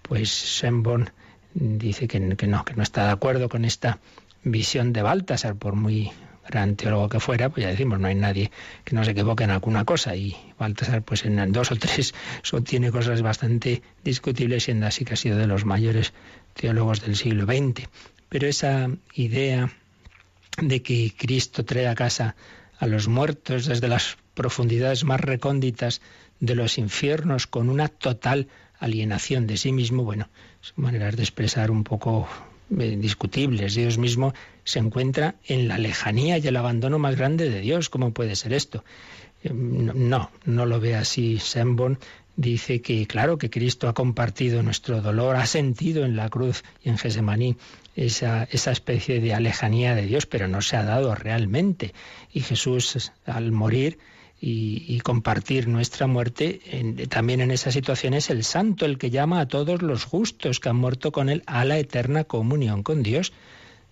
[0.03, 1.09] pues Sembon
[1.55, 4.01] dice que, que no, que no está de acuerdo con esta
[4.45, 6.13] visión de Baltasar, por muy
[6.77, 8.51] teólogo que fuera, pues ya decimos, no hay nadie
[8.85, 10.17] que no se equivoque en alguna cosa.
[10.17, 12.15] Y Baltasar, pues en dos o tres,
[12.65, 16.13] tiene cosas bastante discutibles, siendo así que ha sido de los mayores
[16.55, 17.89] teólogos del siglo XX.
[18.29, 19.71] Pero esa idea
[20.61, 22.35] de que Cristo trae a casa
[22.79, 26.01] a los muertos desde las profundidades más recónditas
[26.41, 30.29] de los infiernos con una total alienación de sí mismo, bueno,
[30.61, 32.29] son maneras de expresar un poco
[32.69, 33.75] discutibles.
[33.75, 37.89] Dios mismo se encuentra en la lejanía y el abandono más grande de Dios.
[37.89, 38.85] ¿Cómo puede ser esto?
[39.43, 41.99] Eh, no, no lo ve así Sembon.
[42.37, 46.91] dice que, claro, que Cristo ha compartido nuestro dolor, ha sentido en la cruz y
[46.91, 47.57] en Gesemaní
[47.95, 51.95] esa, esa especie de alejanía de Dios, pero no se ha dado realmente.
[52.33, 53.99] Y Jesús, al morir,
[54.41, 56.61] y, compartir nuestra muerte,
[57.09, 60.69] también en esa situación es el santo el que llama a todos los justos que
[60.69, 63.33] han muerto con él a la eterna comunión con Dios.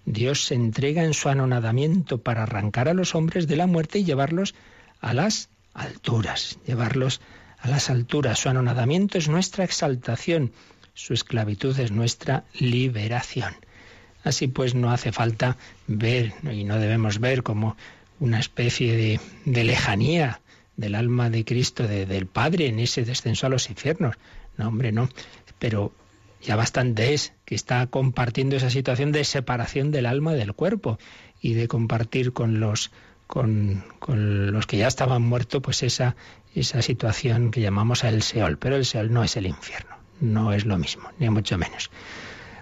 [0.05, 4.05] Dios se entrega en su anonadamiento para arrancar a los hombres de la muerte y
[4.05, 4.55] llevarlos
[5.01, 7.23] a las alturas, llevarlos
[7.59, 8.39] a las alturas.
[8.39, 10.53] Su anonadamiento es nuestra exaltación,
[10.93, 13.55] su esclavitud es nuestra liberación.
[14.25, 17.77] Así pues, no hace falta ver, y no debemos ver como
[18.25, 20.41] una especie de, de lejanía
[20.77, 24.17] del alma de Cristo, del Padre, en ese descenso a los infiernos.
[24.57, 25.11] No, hombre, no.
[25.59, 25.93] Pero
[26.41, 30.99] ya bastante es que está compartiendo esa situación de separación del alma del cuerpo
[31.41, 32.91] y de compartir con los
[33.27, 36.15] con, con los que ya estaban muertos, pues esa,
[36.55, 38.59] esa situación que llamamos el Seol.
[38.59, 41.91] Pero el Seol no es el infierno, no es lo mismo, ni mucho menos.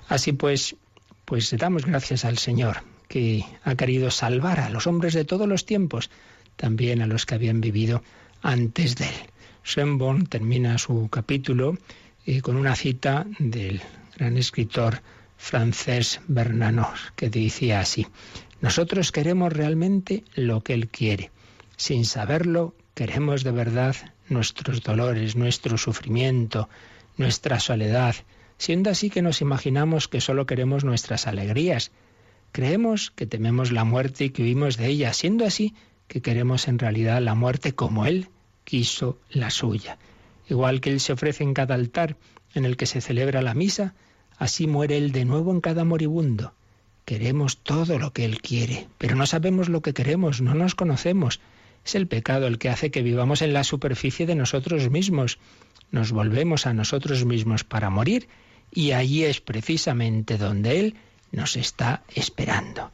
[0.08, 0.76] Así pues,
[1.24, 5.66] pues damos gracias al Señor que ha querido salvar a los hombres de todos los
[5.66, 6.08] tiempos,
[6.56, 8.02] también a los que habían vivido
[8.40, 9.14] antes de él.
[9.66, 11.76] Schönborn termina su capítulo
[12.24, 13.82] eh, con una cita del
[14.16, 15.02] gran escritor
[15.36, 18.06] francés Bernanos, que decía así,
[18.62, 21.30] nosotros queremos realmente lo que Él quiere.
[21.76, 23.94] Sin saberlo, queremos de verdad
[24.30, 26.70] nuestros dolores, nuestro sufrimiento,
[27.18, 28.14] nuestra soledad,
[28.56, 31.90] siendo así que nos imaginamos que solo queremos nuestras alegrías,
[32.52, 35.74] Creemos que tememos la muerte y que huimos de ella, siendo así
[36.06, 38.28] que queremos en realidad la muerte como Él
[38.64, 39.98] quiso la suya.
[40.48, 42.18] Igual que Él se ofrece en cada altar
[42.54, 43.94] en el que se celebra la misa,
[44.36, 46.52] así muere Él de nuevo en cada moribundo.
[47.06, 51.40] Queremos todo lo que Él quiere, pero no sabemos lo que queremos, no nos conocemos.
[51.86, 55.38] Es el pecado el que hace que vivamos en la superficie de nosotros mismos.
[55.90, 58.28] Nos volvemos a nosotros mismos para morir
[58.70, 60.96] y allí es precisamente donde Él
[61.32, 62.92] nos está esperando.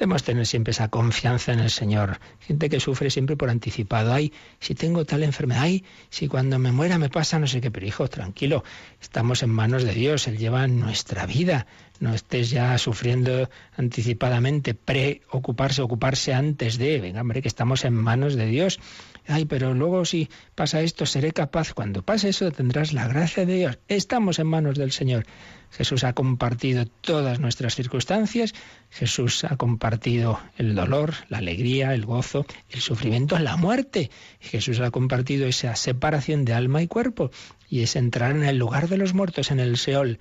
[0.00, 2.20] Debemos tener siempre esa confianza en el Señor.
[2.38, 4.14] Gente que sufre siempre por anticipado.
[4.14, 7.70] Ay, si tengo tal enfermedad, ay, si cuando me muera me pasa no sé qué.
[7.70, 8.64] Pero hijo, tranquilo,
[9.02, 10.26] estamos en manos de Dios.
[10.26, 11.66] Él lleva nuestra vida.
[11.98, 16.98] No estés ya sufriendo anticipadamente, preocuparse, ocuparse antes de.
[16.98, 18.80] Venga, hombre, que estamos en manos de Dios.
[19.30, 21.72] Ay, pero luego si pasa esto, seré capaz.
[21.72, 23.78] Cuando pase eso, tendrás la gracia de Dios.
[23.86, 25.24] Estamos en manos del Señor.
[25.70, 28.54] Jesús ha compartido todas nuestras circunstancias,
[28.90, 34.10] Jesús ha compartido el dolor, la alegría, el gozo, el sufrimiento, la muerte.
[34.40, 37.30] Jesús ha compartido esa separación de alma y cuerpo
[37.68, 40.18] y es entrar en el lugar de los muertos, en el Seol.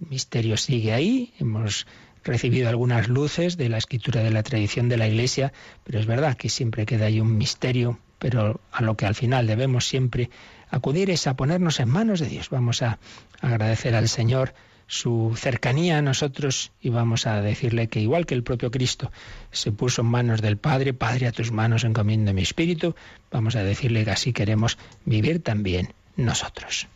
[0.00, 1.86] El misterio sigue ahí, hemos
[2.26, 5.52] recibido algunas luces de la escritura de la tradición de la Iglesia,
[5.84, 9.46] pero es verdad que siempre queda ahí un misterio, pero a lo que al final
[9.46, 10.30] debemos siempre
[10.70, 12.50] acudir es a ponernos en manos de Dios.
[12.50, 12.98] Vamos a
[13.40, 14.54] agradecer al Señor
[14.86, 19.10] su cercanía a nosotros y vamos a decirle que igual que el propio Cristo
[19.50, 22.94] se puso en manos del Padre, Padre a tus manos encomiendo mi espíritu,
[23.30, 26.88] vamos a decirle que así queremos vivir también nosotros.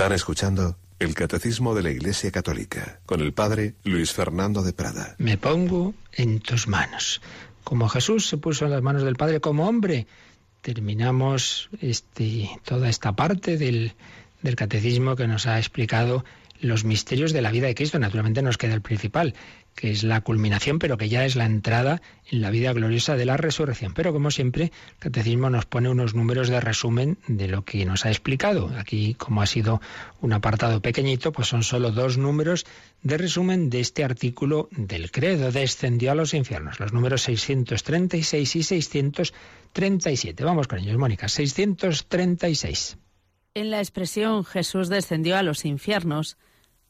[0.00, 5.14] Están escuchando el Catecismo de la Iglesia Católica con el Padre Luis Fernando de Prada.
[5.18, 7.20] Me pongo en tus manos.
[7.64, 10.06] Como Jesús se puso en las manos del Padre como hombre,
[10.62, 13.92] terminamos este, toda esta parte del,
[14.40, 16.24] del catecismo que nos ha explicado
[16.62, 17.98] los misterios de la vida de Cristo.
[17.98, 19.34] Naturalmente nos queda el principal,
[19.74, 23.24] que es la culminación, pero que ya es la entrada en la vida gloriosa de
[23.24, 23.94] la resurrección.
[23.94, 28.04] Pero como siempre, el catecismo nos pone unos números de resumen de lo que nos
[28.04, 28.70] ha explicado.
[28.78, 29.80] Aquí, como ha sido
[30.20, 32.66] un apartado pequeñito, pues son solo dos números
[33.02, 35.50] de resumen de este artículo del credo.
[35.50, 40.44] Descendió a los infiernos, los números 636 y 637.
[40.44, 41.28] Vamos con ellos, Mónica.
[41.28, 42.98] 636.
[43.54, 46.36] En la expresión Jesús descendió a los infiernos,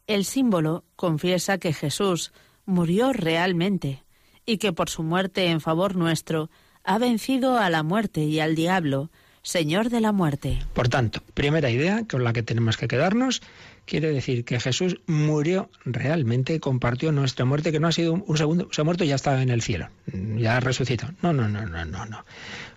[0.06, 2.32] el símbolo confiesa que Jesús
[2.70, 4.04] murió realmente
[4.46, 6.50] y que por su muerte en favor nuestro
[6.84, 9.10] ha vencido a la muerte y al diablo,
[9.42, 10.58] Señor de la muerte.
[10.74, 13.42] Por tanto, primera idea con la que tenemos que quedarnos,
[13.86, 18.68] quiere decir que Jesús murió realmente, compartió nuestra muerte, que no ha sido un segundo,
[18.70, 19.88] se ha muerto y ya está en el cielo,
[20.36, 21.14] ya ha resucitado.
[21.22, 22.24] No, no, no, no, no, no.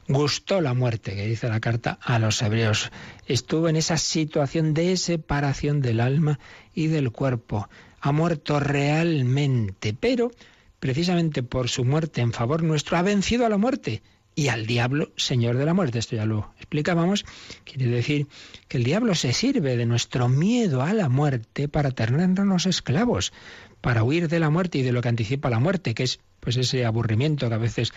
[0.07, 2.91] Gustó la muerte, que dice la carta a los hebreos.
[3.25, 6.39] Estuvo en esa situación de separación del alma
[6.73, 7.69] y del cuerpo.
[8.05, 10.29] Ha muerto realmente, pero
[10.81, 14.03] precisamente por su muerte en favor nuestro ha vencido a la muerte
[14.35, 15.99] y al diablo señor de la muerte.
[15.99, 17.23] Esto ya lo explicábamos.
[17.63, 18.27] Quiere decir
[18.67, 23.31] que el diablo se sirve de nuestro miedo a la muerte para tenernos esclavos,
[23.79, 26.57] para huir de la muerte y de lo que anticipa la muerte, que es pues
[26.57, 27.93] ese aburrimiento que a veces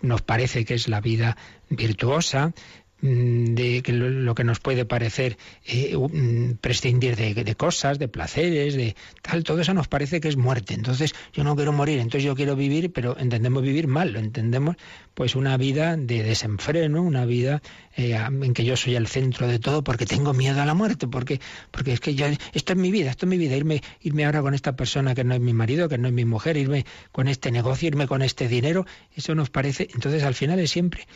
[0.00, 1.36] nos parece que es la vida
[1.68, 2.52] virtuosa,
[3.00, 8.96] de que lo que nos puede parecer eh, mm, prescindir de, cosas, de placeres, de
[9.22, 10.74] tal, todo eso nos parece que es muerte.
[10.74, 14.76] Entonces yo no quiero morir, entonces yo quiero vivir, pero entendemos vivir mal, lo entendemos
[15.14, 17.62] pues una vida de desenfreno, una vida
[17.96, 21.06] eh, en que yo soy el centro de todo porque tengo miedo a la muerte,
[21.06, 24.24] porque, porque es que yo, esto es mi vida, esto es mi vida, irme, irme
[24.24, 26.84] ahora con esta persona que no es mi marido, que no es mi mujer, irme
[27.12, 31.06] con este negocio, irme con este dinero, eso nos parece, entonces al final es siempre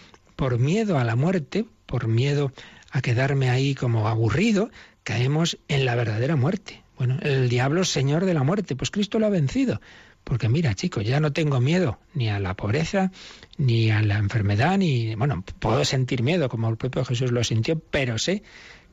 [0.43, 2.51] por miedo a la muerte, por miedo
[2.91, 4.73] a quedarme ahí como aburrido,
[5.05, 6.83] caemos en la verdadera muerte.
[6.99, 9.81] Bueno, el diablo señor de la muerte, pues Cristo lo ha vencido.
[10.25, 13.13] Porque mira, chicos, ya no tengo miedo ni a la pobreza,
[13.57, 15.15] ni a la enfermedad, ni...
[15.15, 18.43] Bueno, puedo sentir miedo, como el propio Jesús lo sintió, pero sé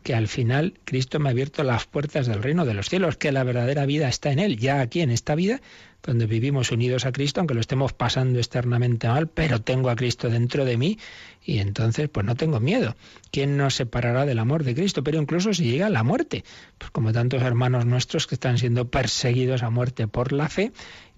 [0.10, 3.32] que al final Cristo me ha abierto las puertas del reino de los cielos, que
[3.32, 5.62] la verdadera vida está en Él, ya aquí en esta vida,
[6.02, 10.28] donde vivimos unidos a Cristo, aunque lo estemos pasando externamente mal, pero tengo a Cristo
[10.28, 10.98] dentro de mí
[11.45, 12.95] y entonces pues no tengo miedo.
[13.32, 15.04] ¿Quién nos separará del amor de Cristo?
[15.04, 16.43] Pero incluso si llega la muerte,
[16.80, 20.72] pues como tantos hermanos nuestros que están siendo perseguidos a muerte por la fe,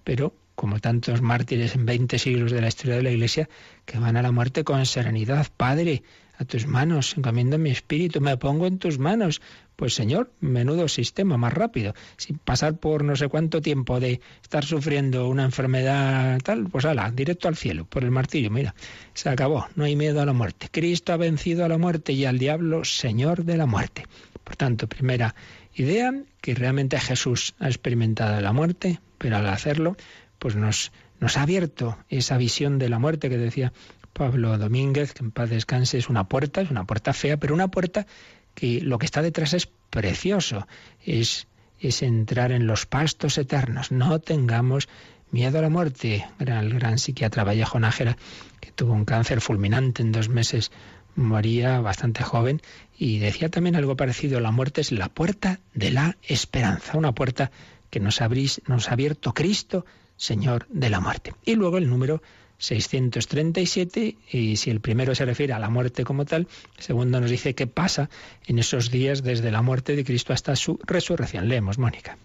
[0.04, 3.48] pero como tantos mártires en 20 siglos de la historia de la Iglesia,
[3.86, 5.46] que van a la muerte con serenidad.
[5.56, 6.02] Padre,
[6.44, 9.40] tus manos, encomiendo mi espíritu, me pongo en tus manos.
[9.76, 11.94] Pues Señor, menudo sistema, más rápido.
[12.16, 17.10] Sin pasar por no sé cuánto tiempo de estar sufriendo una enfermedad tal, pues ala,
[17.10, 18.50] directo al cielo, por el martillo.
[18.50, 18.74] Mira,
[19.14, 20.68] se acabó, no hay miedo a la muerte.
[20.70, 24.04] Cristo ha vencido a la muerte y al diablo, Señor de la muerte.
[24.44, 25.34] Por tanto, primera
[25.74, 29.96] idea, que realmente Jesús ha experimentado la muerte, pero al hacerlo,
[30.38, 33.72] pues nos, nos ha abierto esa visión de la muerte que decía
[34.12, 37.68] Pablo Domínguez, que en paz descanse, es una puerta, es una puerta fea, pero una
[37.68, 38.06] puerta
[38.54, 40.66] que lo que está detrás es precioso,
[41.04, 41.46] es,
[41.80, 43.90] es entrar en los pastos eternos.
[43.90, 44.88] No tengamos
[45.30, 46.26] miedo a la muerte.
[46.38, 48.16] Era el gran psiquiatra Vallejo Nájera,
[48.60, 50.70] que tuvo un cáncer fulminante en dos meses,
[51.14, 52.62] moría bastante joven
[52.96, 57.50] y decía también algo parecido, la muerte es la puerta de la esperanza, una puerta
[57.90, 59.84] que nos, abrís, nos ha abierto Cristo,
[60.16, 61.34] Señor de la muerte.
[61.44, 62.22] Y luego el número
[62.62, 66.46] 637 y si el primero se refiere a la muerte como tal,
[66.76, 68.08] el segundo nos dice qué pasa
[68.46, 71.48] en esos días desde la muerte de Cristo hasta su resurrección.
[71.48, 72.16] Leemos, Mónica.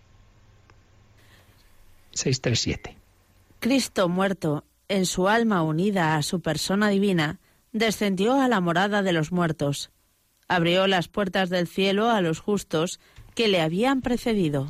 [2.11, 2.95] 637.
[3.59, 7.39] Cristo muerto, en su alma unida a su persona divina,
[7.71, 9.89] descendió a la morada de los muertos.
[10.47, 12.99] Abrió las puertas del cielo a los justos
[13.33, 14.69] que le habían precedido.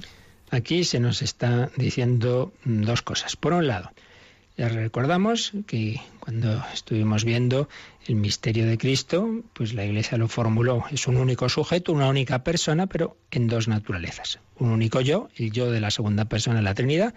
[0.50, 3.36] Aquí se nos está diciendo dos cosas.
[3.36, 3.92] Por un lado,
[4.58, 7.70] ya recordamos que cuando estuvimos viendo
[8.08, 10.84] el misterio de Cristo, pues la Iglesia lo formuló.
[10.92, 14.40] Es un único sujeto, una única persona, pero en dos naturalezas.
[14.58, 17.14] Un único yo, el yo de la segunda persona de la Trinidad,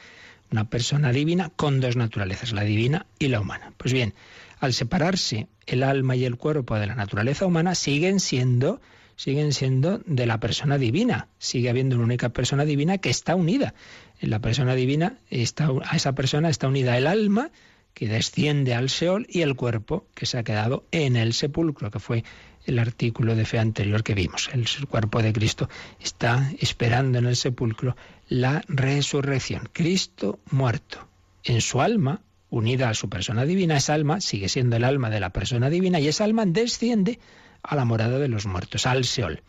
[0.53, 3.73] una persona divina con dos naturalezas, la divina y la humana.
[3.79, 4.13] Pues bien,
[4.59, 8.83] al separarse el alma y el cuerpo de la naturaleza humana, siguen siendo
[9.21, 11.29] siguen siendo de la persona divina.
[11.39, 13.75] Sigue habiendo una única persona divina que está unida.
[14.19, 17.51] En la persona divina, está, a esa persona está unida el alma
[17.93, 21.99] que desciende al Seol y el cuerpo que se ha quedado en el sepulcro, que
[21.99, 22.25] fue
[22.65, 24.49] el artículo de fe anterior que vimos.
[24.55, 25.69] El cuerpo de Cristo
[26.01, 27.97] está esperando en el sepulcro
[28.27, 29.69] la resurrección.
[29.75, 31.07] Cristo muerto.
[31.45, 35.21] En su alma, unida a su persona divina, esa alma sigue siendo el alma de
[35.21, 37.19] la persona divina y esa alma desciende
[37.63, 39.43] a la morada de los muertos, al Seol.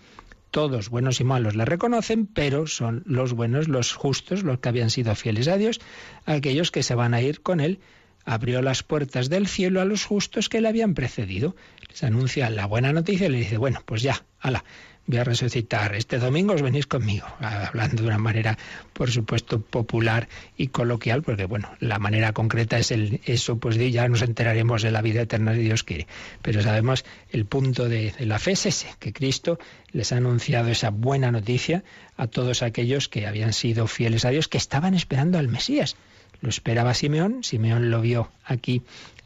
[0.51, 4.89] Todos, buenos y malos, le reconocen, pero son los buenos, los justos, los que habían
[4.89, 5.79] sido fieles a Dios,
[6.25, 7.79] aquellos que se van a ir con Él.
[8.25, 11.55] Abrió las puertas del cielo a los justos que le habían precedido.
[11.89, 14.63] Les anuncia la buena noticia y le dice, bueno, pues ya, ala,
[15.11, 15.93] voy a resucitar.
[15.93, 18.57] Este domingo os venís conmigo, hablando de una manera,
[18.93, 24.07] por supuesto, popular y coloquial, porque bueno, la manera concreta es el eso, pues ya
[24.07, 26.07] nos enteraremos de la vida eterna si Dios quiere.
[26.41, 29.59] Pero sabemos el punto de, de la fe es ese, que Cristo
[29.91, 31.83] les ha anunciado esa buena noticia
[32.15, 35.97] a todos aquellos que habían sido fieles a Dios, que estaban esperando al Mesías.
[36.39, 38.81] Lo esperaba Simeón, Simeón lo vio aquí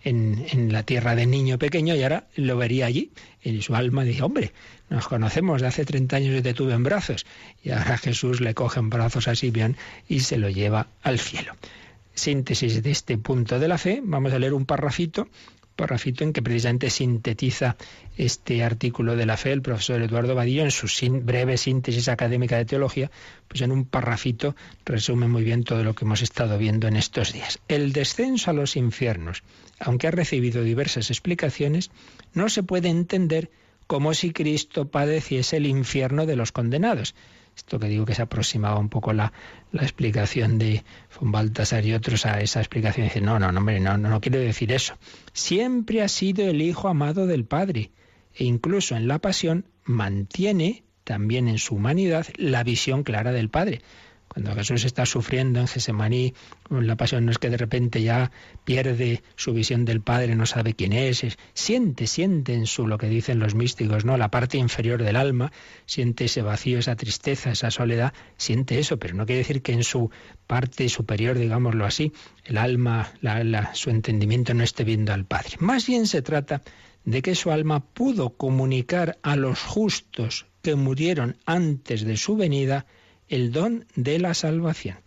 [0.05, 3.11] en, la tierra de niño pequeño y ahora lo vería allí.
[3.43, 4.53] En su alma dice, hombre,
[4.89, 7.25] nos conocemos, de hace 30 años te tuve en brazos.
[7.63, 9.75] Y ahora Jesús le coge en brazos a Simeón
[10.07, 11.53] y se lo lleva al cielo.
[12.13, 15.27] Síntesis de este punto de la fe, vamos a leer un parrafito
[15.76, 17.76] parrafito en que precisamente sintetiza
[18.17, 20.88] este artículo de la fe el profesor Eduardo Badillo en su
[21.21, 23.11] breve síntesis académica de teología,
[23.47, 24.55] pues en un parrafito
[24.86, 27.59] resume muy bien todo lo que hemos estado viendo en estos días.
[27.67, 29.43] El descenso a los infiernos,
[29.80, 31.91] aunque ha recibido diversas explicaciones,
[32.34, 33.49] no se puede entender
[33.88, 37.13] como si Cristo padeciese el infierno de los condenados.
[37.55, 39.31] Esto que digo que se aproximaba un poco la,
[39.71, 40.83] la explicación de
[41.19, 43.07] von Baltasar y otros a esa explicación.
[43.07, 44.95] Dice, no, no, no, hombre, no, no, no quiere decir eso.
[45.33, 47.91] Siempre ha sido el Hijo amado del Padre
[48.33, 53.81] e incluso en la pasión mantiene también en su humanidad la visión clara del Padre.
[54.36, 56.33] Cuando Jesús está sufriendo en Gesemaní,
[56.69, 58.31] la pasión no es que de repente ya
[58.65, 63.07] pierde su visión del Padre, no sabe quién es, siente, siente en su lo que
[63.07, 64.17] dicen los místicos, ¿no?
[64.17, 65.53] La parte inferior del alma,
[65.86, 69.86] siente ese vacío, esa tristeza, esa soledad, siente eso, pero no quiere decir que en
[69.86, 70.11] su
[70.47, 72.11] parte superior, digámoslo así,
[72.43, 73.13] el alma,
[73.71, 75.55] su entendimiento no esté viendo al Padre.
[75.59, 76.61] Más bien se trata
[77.05, 82.86] de que su alma pudo comunicar a los justos que murieron antes de su venida
[83.30, 84.97] el don de la salvación.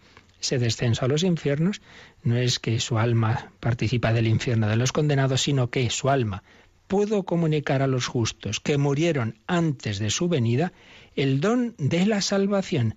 [0.41, 1.81] Ese descenso a los infiernos
[2.23, 6.43] no es que su alma participa del infierno de los condenados, sino que su alma
[6.87, 10.73] pudo comunicar a los justos que murieron antes de su venida
[11.17, 12.95] el don de la salvación,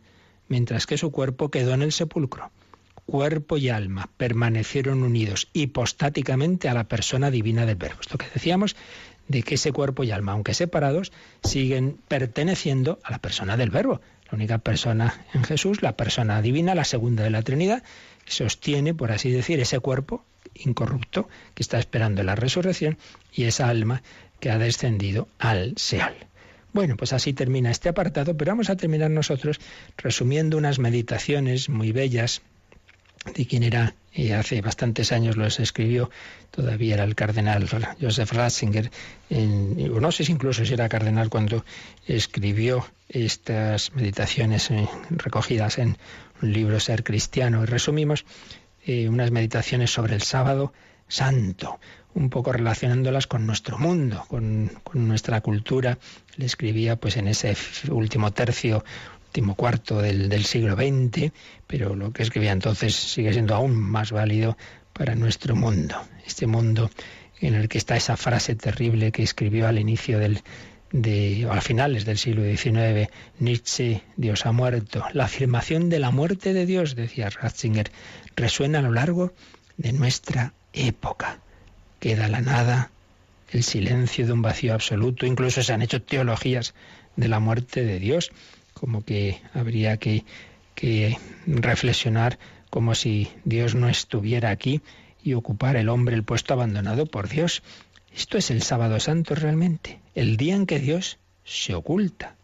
[0.48, 2.52] mientras que su cuerpo quedó en el sepulcro.
[3.06, 8.02] Cuerpo y alma permanecieron unidos hipostáticamente a la persona divina del Verbo.
[8.02, 8.76] Esto que decíamos
[9.28, 11.12] de que ese cuerpo y alma, aunque separados,
[11.44, 14.02] siguen perteneciendo a la persona del Verbo,
[14.32, 17.84] la única persona en Jesús, la persona divina, la segunda de la Trinidad,
[18.26, 20.24] sostiene, por así decir, ese cuerpo
[20.56, 22.98] incorrupto que está esperando la resurrección
[23.34, 24.04] y esa alma
[24.40, 26.16] que ha descendido al Seol.
[26.74, 29.60] Bueno, pues así termina este apartado, pero vamos a terminar nosotros
[29.98, 32.42] resumiendo unas meditaciones muy bellas
[33.26, 36.10] de quien era, y hace bastantes años los escribió,
[36.50, 37.68] todavía era el cardenal
[38.00, 38.92] Joseph Ratzinger,
[39.30, 41.64] no sé si incluso si era cardenal cuando
[42.08, 45.98] escribió estas meditaciones eh, recogidas en
[46.42, 47.64] un libro Ser Cristiano.
[47.64, 48.26] Y resumimos
[48.86, 50.74] eh, unas meditaciones sobre el sábado
[51.08, 51.80] santo,
[52.14, 55.98] un poco relacionándolas con nuestro mundo, con, con nuestra cultura.
[56.38, 57.56] Le escribía pues en ese
[57.90, 58.84] último tercio
[59.32, 61.32] último cuarto del, del siglo XX,
[61.66, 64.58] pero lo que escribía entonces sigue siendo aún más válido
[64.92, 65.96] para nuestro mundo.
[66.28, 66.92] Este mundo
[67.40, 70.42] en el que está esa frase terrible que escribió al inicio del,
[70.92, 73.10] de, a finales del siglo XIX,
[73.40, 75.06] Nietzsche, Dios ha muerto.
[75.14, 77.90] La afirmación de la muerte de Dios, decía Ratzinger,
[78.36, 79.32] resuena a lo largo
[79.78, 81.40] de nuestra época.
[82.02, 82.92] Queda la nada,
[83.50, 86.74] el silencio de un vacío absoluto, incluso se han hecho teologías
[87.16, 88.32] de la muerte de Dios
[88.82, 90.26] como que habría que,
[91.46, 92.40] reflexionar
[92.72, 94.82] como si Dios no estuviera aquí
[95.24, 97.62] y ocupar el hombre el puesto abandonado por Dios.
[98.12, 102.36] Esto es el sábado santo realmente, el día en que Dios se oculta,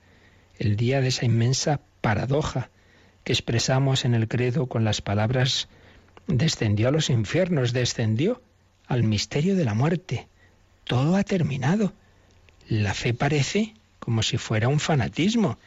[0.59, 2.69] el día de esa inmensa paradoja
[3.23, 5.67] que expresamos en el credo con las palabras
[6.27, 8.43] descendió a los infiernos, descendió
[8.85, 10.27] al misterio de la muerte.
[10.83, 11.93] Todo ha terminado.
[12.69, 15.57] La fe parece como si fuera un fanatismo,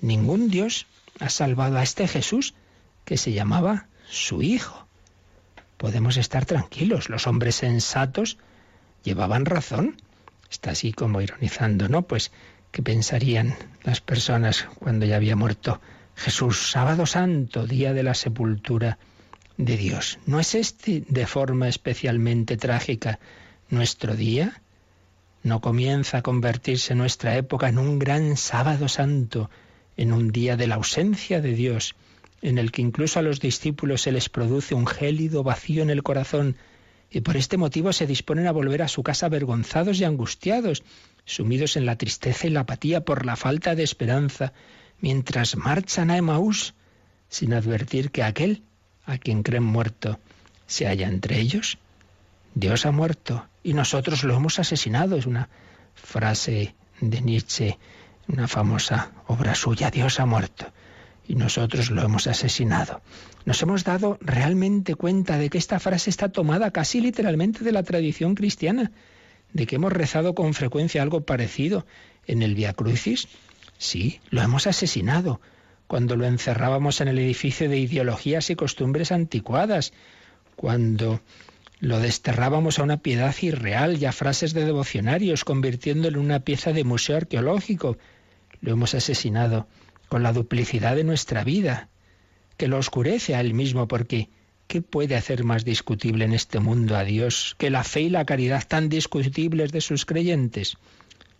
[0.00, 0.86] Ningún Dios
[1.18, 2.54] ha salvado a este Jesús
[3.04, 4.86] que se llamaba su Hijo.
[5.76, 8.38] Podemos estar tranquilos, los hombres sensatos
[9.02, 9.96] llevaban razón.
[10.50, 12.02] Está así como ironizando, ¿no?
[12.02, 12.32] Pues,
[12.70, 15.80] ¿qué pensarían las personas cuando ya había muerto
[16.16, 16.70] Jesús?
[16.70, 18.98] Sábado Santo, día de la sepultura
[19.56, 20.18] de Dios.
[20.26, 23.18] ¿No es este de forma especialmente trágica
[23.68, 24.60] nuestro día?
[25.42, 29.50] ¿No comienza a convertirse nuestra época en un gran sábado santo,
[29.96, 31.94] en un día de la ausencia de Dios,
[32.42, 36.02] en el que incluso a los discípulos se les produce un gélido vacío en el
[36.02, 36.56] corazón
[37.10, 40.82] y por este motivo se disponen a volver a su casa avergonzados y angustiados,
[41.24, 44.52] sumidos en la tristeza y la apatía por la falta de esperanza,
[45.00, 46.74] mientras marchan a Emaús
[47.28, 48.62] sin advertir que aquel
[49.06, 50.18] a quien creen muerto
[50.66, 51.78] se halla entre ellos?
[52.54, 55.16] Dios ha muerto y nosotros lo hemos asesinado.
[55.16, 55.48] Es una
[55.94, 57.78] frase de Nietzsche,
[58.32, 59.90] una famosa obra suya.
[59.90, 60.66] Dios ha muerto
[61.26, 63.02] y nosotros lo hemos asesinado.
[63.44, 67.82] Nos hemos dado realmente cuenta de que esta frase está tomada casi literalmente de la
[67.82, 68.90] tradición cristiana,
[69.52, 71.86] de que hemos rezado con frecuencia algo parecido
[72.26, 73.28] en el Via Crucis.
[73.78, 75.40] Sí, lo hemos asesinado
[75.86, 79.92] cuando lo encerrábamos en el edificio de ideologías y costumbres anticuadas,
[80.54, 81.20] cuando
[81.80, 86.72] lo desterrábamos a una piedad irreal y a frases de devocionarios, convirtiéndolo en una pieza
[86.72, 87.96] de museo arqueológico.
[88.60, 89.66] Lo hemos asesinado
[90.08, 91.88] con la duplicidad de nuestra vida,
[92.56, 94.28] que lo oscurece a él mismo, porque
[94.66, 98.24] ¿qué puede hacer más discutible en este mundo a Dios que la fe y la
[98.24, 100.76] caridad tan discutibles de sus creyentes?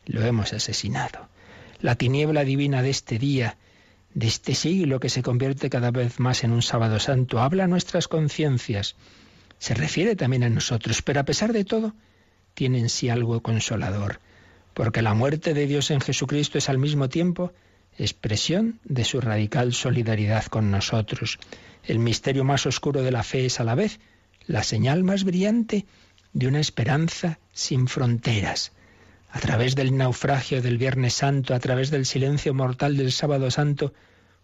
[0.07, 1.29] Lo hemos asesinado.
[1.81, 3.57] La tiniebla divina de este día,
[4.15, 7.69] de este siglo que se convierte cada vez más en un sábado santo, habla a
[7.69, 8.97] nuestras conciencias,
[9.59, 11.95] se refiere también a nosotros, pero a pesar de todo,
[12.55, 14.21] tiene en sí algo consolador,
[14.81, 17.53] porque la muerte de Dios en Jesucristo es al mismo tiempo
[17.99, 21.39] expresión de su radical solidaridad con nosotros.
[21.85, 24.01] El misterio más oscuro de la fe es a la vez
[24.47, 25.85] la señal más brillante
[26.33, 28.73] de una esperanza sin fronteras.
[29.31, 33.93] A través del naufragio del Viernes Santo, a través del silencio mortal del Sábado Santo,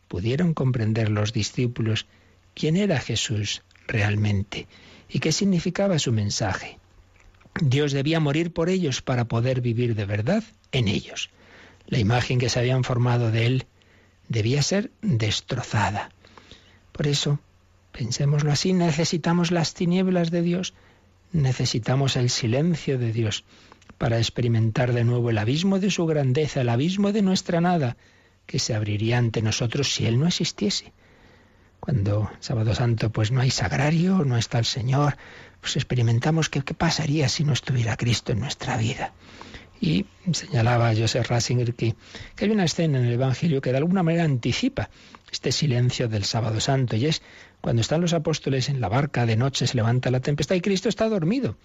[0.07, 2.05] pudieron comprender los discípulos
[2.53, 4.66] quién era Jesús realmente
[5.09, 6.78] y qué significaba su mensaje.
[7.61, 11.30] Dios debía morir por ellos para poder vivir de verdad en ellos.
[11.86, 13.66] La imagen que se habían formado de Él
[14.28, 16.11] debía ser destrozada.
[16.92, 17.38] Por eso,
[17.92, 20.74] pensémoslo así, necesitamos las tinieblas de Dios,
[21.32, 23.44] necesitamos el silencio de Dios
[23.98, 27.96] para experimentar de nuevo el abismo de su grandeza, el abismo de nuestra nada,
[28.46, 30.92] que se abriría ante nosotros si Él no existiese.
[31.81, 35.16] Cuando sábado santo pues no hay sagrario, no está el Señor,
[35.61, 39.12] pues experimentamos qué pasaría si no estuviera Cristo en nuestra vida.
[39.81, 41.95] Y señalaba Joseph Ratzinger que,
[42.35, 44.89] que hay una escena en el Evangelio que de alguna manera anticipa
[45.31, 47.22] este silencio del sábado santo, y es
[47.61, 50.89] cuando están los apóstoles en la barca de noche, se levanta la tempestad y Cristo
[50.89, 51.57] está dormido.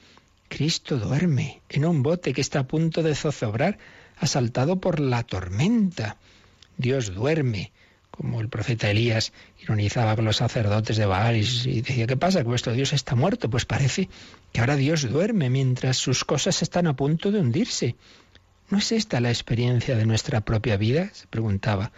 [0.49, 3.78] Cristo duerme en un bote que está a punto de zozobrar,
[4.18, 6.18] asaltado por la tormenta.
[6.78, 7.72] Dios duerme,
[8.12, 9.32] como el profeta Elías
[9.62, 12.41] ironizaba con los sacerdotes de Baal y decía, ¿qué pasa?
[12.41, 13.49] ¿Que vuestro Dios está muerto?
[13.49, 14.09] Pues parece
[14.51, 17.95] que ahora Dios duerme mientras sus cosas están a punto de hundirse.
[18.70, 21.09] ¿No es esta la experiencia de nuestra propia vida?
[21.14, 21.91] se preguntaba.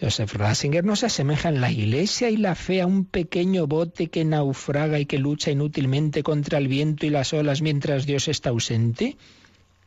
[0.00, 4.08] Joseph Ratzinger no se asemeja en la iglesia y la fe a un pequeño bote
[4.08, 8.50] que naufraga y que lucha inútilmente contra el viento y las olas mientras Dios está
[8.50, 9.16] ausente.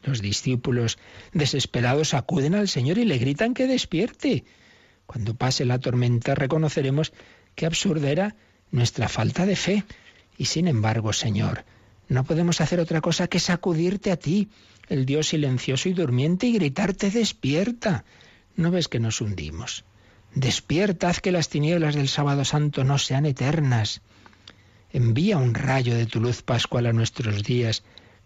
[0.03, 0.97] Los discípulos
[1.33, 4.45] desesperados acuden al Señor y le gritan que despierte.
[5.09, 7.13] Cuando pase la tormenta reconoceremos
[7.55, 8.35] qué absurda era
[8.69, 9.83] nuestra falta de fe.
[10.37, 11.65] Y sin embargo, Señor,
[12.09, 14.49] no podemos hacer otra cosa que sacudirte a ti,
[14.87, 18.05] el Dios silencioso y durmiente, y gritarte despierta.
[18.55, 19.83] ¿No ves que nos hundimos?
[20.35, 24.03] Despierta, haz que las tinieblas del sábado santo no sean eternas.
[24.93, 27.81] Envía un rayo de tu luz pascual a nuestros días.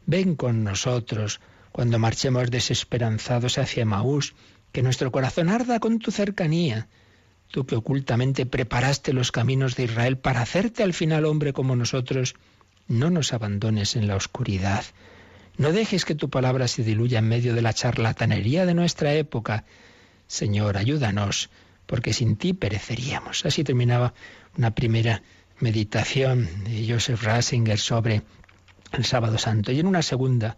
[0.05, 1.39] Ven con nosotros
[1.71, 4.35] cuando marchemos desesperanzados hacia Maús,
[4.73, 6.89] que nuestro corazón arda con tu cercanía.
[7.49, 12.35] Tú que ocultamente preparaste los caminos de Israel para hacerte al final hombre como nosotros,
[12.87, 14.83] no nos abandones en la oscuridad.
[15.57, 19.63] No dejes que tu palabra se diluya en medio de la charlatanería de nuestra época.
[20.25, 21.51] Señor, ayúdanos
[21.85, 23.45] porque sin ti pereceríamos.
[23.45, 24.15] Así terminaba
[24.57, 25.21] una primera
[25.59, 28.23] meditación de Joseph Ratzinger sobre
[28.91, 29.71] el sábado santo.
[29.71, 30.57] Y en una segunda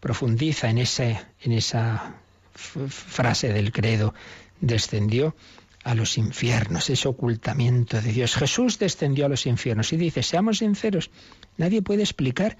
[0.00, 2.16] profundiza en, ese, en esa
[2.54, 4.14] frase del credo,
[4.60, 5.34] descendió
[5.82, 8.34] a los infiernos, ese ocultamiento de Dios.
[8.36, 11.10] Jesús descendió a los infiernos y dice, seamos sinceros,
[11.58, 12.56] nadie puede explicar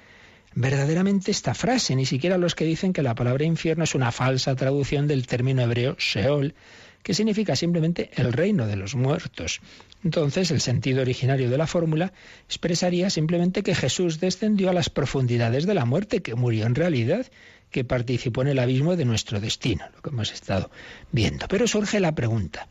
[0.55, 4.55] verdaderamente esta frase, ni siquiera los que dicen que la palabra infierno es una falsa
[4.55, 6.55] traducción del término hebreo Sheol,
[7.03, 9.61] que significa simplemente el reino de los muertos.
[10.05, 12.13] Entonces, el sentido originario de la fórmula
[12.47, 17.27] expresaría simplemente que Jesús descendió a las profundidades de la muerte, que murió en realidad,
[17.75, 20.71] que participó en el abismo de nuestro destino, lo que hemos estado
[21.11, 21.49] viendo.
[21.49, 22.69] Pero surge la pregunta,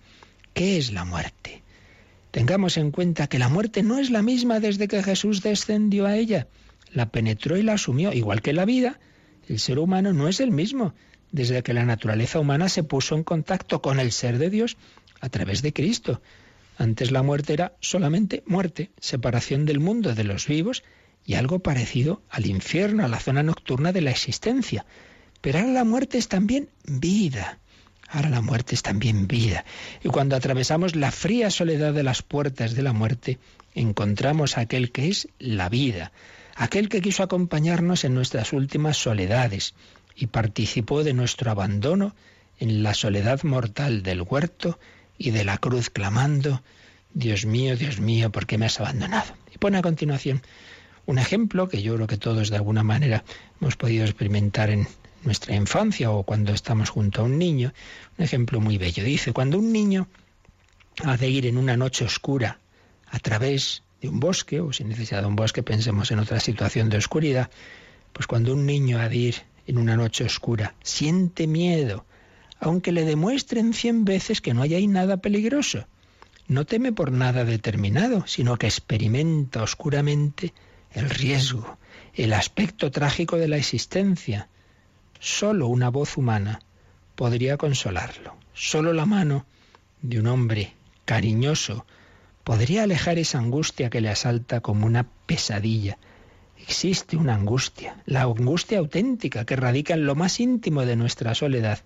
[0.54, 1.62] ¿qué es la muerte?
[2.32, 6.16] Tengamos en cuenta que la muerte no es la misma desde que Jesús descendió a
[6.16, 6.48] ella.
[6.90, 8.98] La penetró y la asumió, igual que la vida.
[9.50, 10.94] El ser humano no es el mismo
[11.34, 14.78] desde que la naturaleza humana se puso en contacto con el ser de Dios
[15.20, 16.22] a través de Cristo.
[16.78, 20.82] Antes la muerte era solamente muerte, separación del mundo de los vivos
[21.26, 24.86] y algo parecido al infierno, a la zona nocturna de la existencia.
[25.42, 27.60] Pero ahora la muerte es también vida.
[28.10, 29.66] Ahora la muerte es también vida.
[30.04, 33.40] Y cuando atravesamos la fría soledad de las puertas de la muerte,
[33.74, 36.12] encontramos a aquel que es la vida,
[36.56, 39.74] aquel que quiso acompañarnos en nuestras últimas soledades
[40.16, 42.16] y participó de nuestro abandono
[42.60, 44.80] en la soledad mortal del huerto
[45.18, 46.62] y de la cruz clamando,
[47.14, 49.34] Dios mío, Dios mío, ¿por qué me has abandonado?
[49.54, 50.42] Y pone a continuación
[51.06, 53.24] un ejemplo que yo creo que todos de alguna manera
[53.60, 54.88] hemos podido experimentar en
[55.24, 57.74] nuestra infancia o cuando estamos junto a un niño,
[58.18, 59.04] un ejemplo muy bello.
[59.04, 60.08] Dice, cuando un niño
[61.04, 62.60] ha de ir en una noche oscura
[63.10, 66.90] a través de un bosque, o sin necesidad de un bosque, pensemos en otra situación
[66.90, 67.50] de oscuridad,
[68.12, 69.36] pues cuando un niño ha de ir
[69.66, 72.06] en una noche oscura siente miedo,
[72.60, 75.88] aunque le demuestren cien veces que no hay ahí nada peligroso.
[76.48, 80.54] No teme por nada determinado, sino que experimenta oscuramente
[80.94, 81.78] el riesgo,
[82.14, 84.48] el aspecto trágico de la existencia.
[85.20, 86.60] Solo una voz humana
[87.16, 88.36] podría consolarlo.
[88.54, 89.46] Solo la mano
[90.02, 90.74] de un hombre
[91.06, 91.86] cariñoso
[92.44, 95.98] podría alejar esa angustia que le asalta como una pesadilla.
[96.60, 101.80] Existe una angustia, la angustia auténtica que radica en lo más íntimo de nuestra soledad.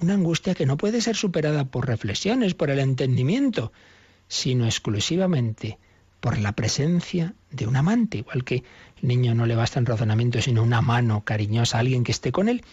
[0.00, 3.72] Una angustia que no puede ser superada por reflexiones, por el entendimiento,
[4.28, 5.78] sino exclusivamente
[6.24, 8.64] por la presencia de un amante, igual que
[9.02, 12.48] el niño no le basta en razonamiento, sino una mano cariñosa, alguien que esté con
[12.48, 12.64] él,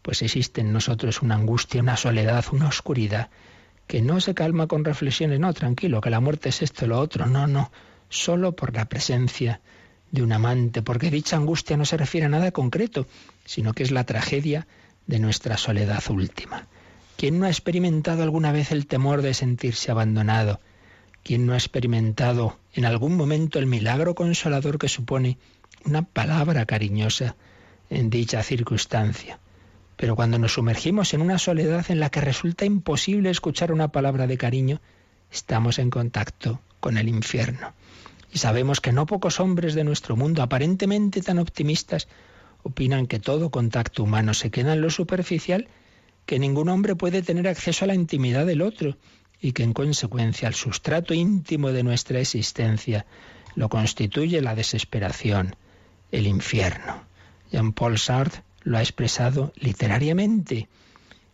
[0.00, 3.28] pues existe en nosotros una angustia, una soledad, una oscuridad,
[3.86, 7.26] que no se calma con reflexiones, no, tranquilo, que la muerte es esto, lo otro,
[7.26, 7.70] no, no,
[8.08, 9.60] solo por la presencia
[10.10, 13.06] de un amante, porque dicha angustia no se refiere a nada concreto,
[13.44, 14.66] sino que es la tragedia
[15.06, 16.66] de nuestra soledad última.
[17.18, 20.60] ¿Quién no ha experimentado alguna vez el temor de sentirse abandonado?
[21.26, 25.38] ¿Quién no ha experimentado en algún momento el milagro consolador que supone
[25.84, 27.34] una palabra cariñosa
[27.90, 29.40] en dicha circunstancia?
[29.96, 34.28] Pero cuando nos sumergimos en una soledad en la que resulta imposible escuchar una palabra
[34.28, 34.80] de cariño,
[35.32, 37.74] estamos en contacto con el infierno.
[38.32, 42.06] Y sabemos que no pocos hombres de nuestro mundo, aparentemente tan optimistas,
[42.62, 45.66] opinan que todo contacto humano se queda en lo superficial,
[46.24, 48.96] que ningún hombre puede tener acceso a la intimidad del otro
[49.40, 53.06] y que en consecuencia el sustrato íntimo de nuestra existencia
[53.54, 55.56] lo constituye la desesperación,
[56.12, 57.04] el infierno.
[57.50, 60.68] Jean-Paul Sartre lo ha expresado literariamente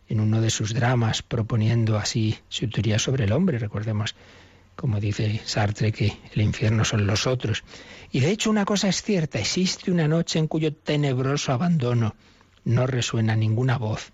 [0.07, 3.57] en uno de sus dramas, proponiendo así su teoría sobre el hombre.
[3.57, 4.15] Recordemos,
[4.75, 7.63] como dice Sartre, que el infierno son los otros.
[8.11, 12.15] Y de hecho una cosa es cierta, existe una noche en cuyo tenebroso abandono
[12.63, 14.11] no resuena ninguna voz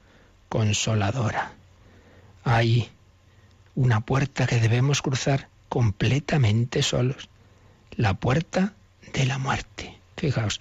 [0.47, 1.53] consoladora.
[2.43, 2.89] Hay
[3.79, 7.29] una puerta que debemos cruzar completamente solos,
[7.95, 8.73] la puerta
[9.13, 9.97] de la muerte.
[10.17, 10.59] Fijaos,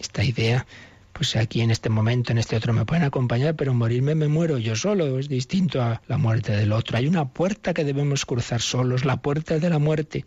[0.00, 0.66] esta idea
[1.12, 4.58] pues aquí en este momento, en este otro me pueden acompañar, pero morirme me muero
[4.58, 6.98] yo solo, es distinto a la muerte del otro.
[6.98, 10.24] Hay una puerta que debemos cruzar solos, la puerta de la muerte.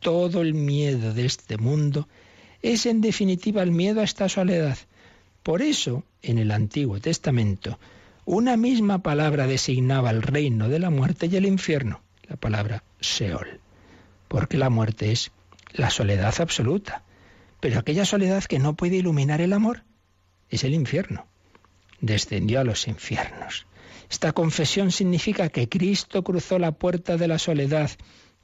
[0.00, 2.08] Todo el miedo de este mundo
[2.62, 4.78] es en definitiva el miedo a esta soledad.
[5.42, 7.78] Por eso, en el Antiguo Testamento,
[8.26, 13.60] una misma palabra designaba el reino de la muerte y el infierno, la palabra Seol,
[14.26, 15.30] porque la muerte es
[15.72, 17.04] la soledad absoluta,
[17.60, 19.84] pero aquella soledad que no puede iluminar el amor,
[20.50, 21.26] es el infierno.
[22.00, 23.66] Descendió a los infiernos.
[24.10, 27.90] Esta confesión significa que Cristo cruzó la puerta de la soledad,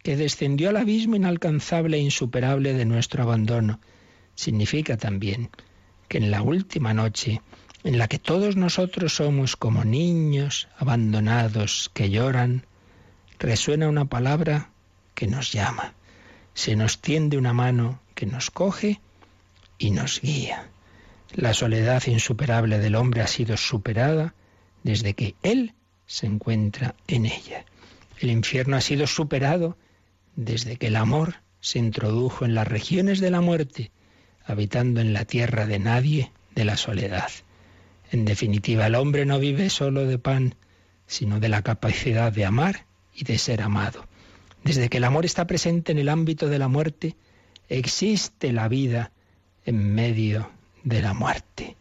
[0.05, 3.81] que descendió al abismo inalcanzable e insuperable de nuestro abandono.
[4.37, 5.51] Significa también
[6.09, 7.43] que en la última noche,
[7.85, 12.65] en la que todos nosotros somos como niños abandonados que lloran,
[13.39, 14.71] resuena una palabra
[15.15, 15.95] que nos llama.
[16.55, 19.01] Se nos tiende una mano que nos coge
[19.79, 20.69] y nos guía.
[21.35, 24.35] La soledad insuperable del hombre ha sido superada
[24.83, 25.75] desde que Él
[26.07, 27.65] se encuentra en ella.
[28.21, 29.77] El infierno ha sido superado
[30.37, 33.91] desde que el amor se introdujo en las regiones de la muerte,
[34.45, 37.31] habitando en la tierra de nadie, de la soledad.
[38.13, 40.55] En definitiva, el hombre no vive solo de pan,
[41.07, 42.85] sino de la capacidad de amar
[43.15, 44.07] y de ser amado.
[44.63, 47.17] Desde que el amor está presente en el ámbito de la muerte,
[47.71, 49.13] existe la vida
[49.65, 50.51] en medio
[50.85, 51.77] de la muerte,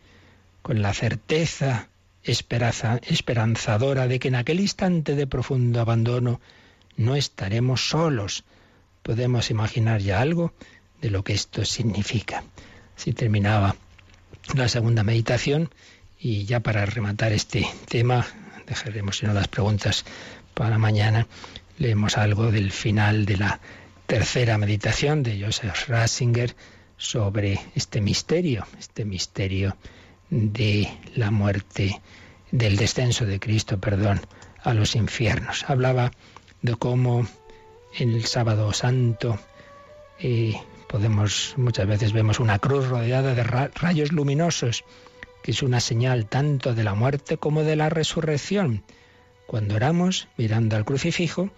[0.62, 1.90] con la certeza
[2.24, 6.40] esperanzadora de que en aquel instante de profundo abandono
[6.96, 8.46] no estaremos solos,
[9.04, 10.54] podemos imaginar ya algo
[11.02, 12.46] de lo que esto significa.
[12.96, 13.76] Si terminaba
[14.56, 15.70] la segunda meditación
[16.22, 18.26] y ya para rematar este tema,
[18.68, 20.06] dejaremos sino las preguntas
[20.54, 21.28] para mañana,
[21.80, 23.60] leemos algo del final de la
[24.06, 26.56] tercera meditación de Joseph Ratzinger
[26.96, 29.76] sobre este misterio, este misterio
[30.30, 32.00] de la muerte,
[32.52, 34.22] del descenso de Cristo, perdón,
[34.64, 35.66] a los infiernos.
[35.68, 36.12] Hablaba
[36.62, 37.28] de cómo
[37.98, 39.40] en el sábado santo
[40.20, 40.56] eh,
[40.88, 44.84] podemos, muchas veces vemos una cruz rodeada de rayos luminosos,
[45.44, 48.84] que es una señal tanto de la muerte como de la resurrección.
[49.48, 51.50] Cuando oramos, mirando al crucifijo,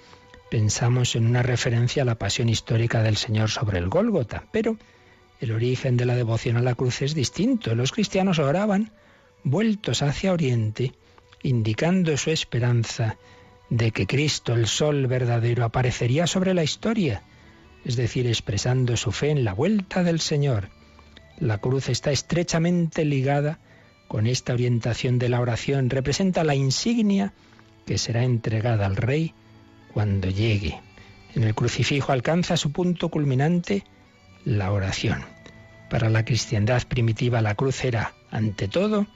[0.49, 4.77] pensamos en una referencia a la pasión histórica del Señor sobre el Gólgota, pero
[5.39, 7.75] el origen de la devoción a la cruz es distinto.
[7.75, 8.91] Los cristianos oraban
[9.43, 10.93] vueltos hacia Oriente,
[11.41, 13.17] indicando su esperanza
[13.69, 17.23] de que Cristo, el Sol verdadero, aparecería sobre la historia,
[17.83, 20.69] es decir, expresando su fe en la vuelta del Señor.
[21.39, 23.59] La cruz está estrechamente ligada
[24.07, 27.33] con esta orientación de la oración, representa la insignia
[27.85, 29.33] que será entregada al Rey
[29.93, 30.79] cuando llegue.
[31.35, 33.83] En el crucifijo alcanza su punto culminante
[34.45, 35.23] la oración.
[35.89, 39.07] Para la cristiandad primitiva la cruz era, ante todo,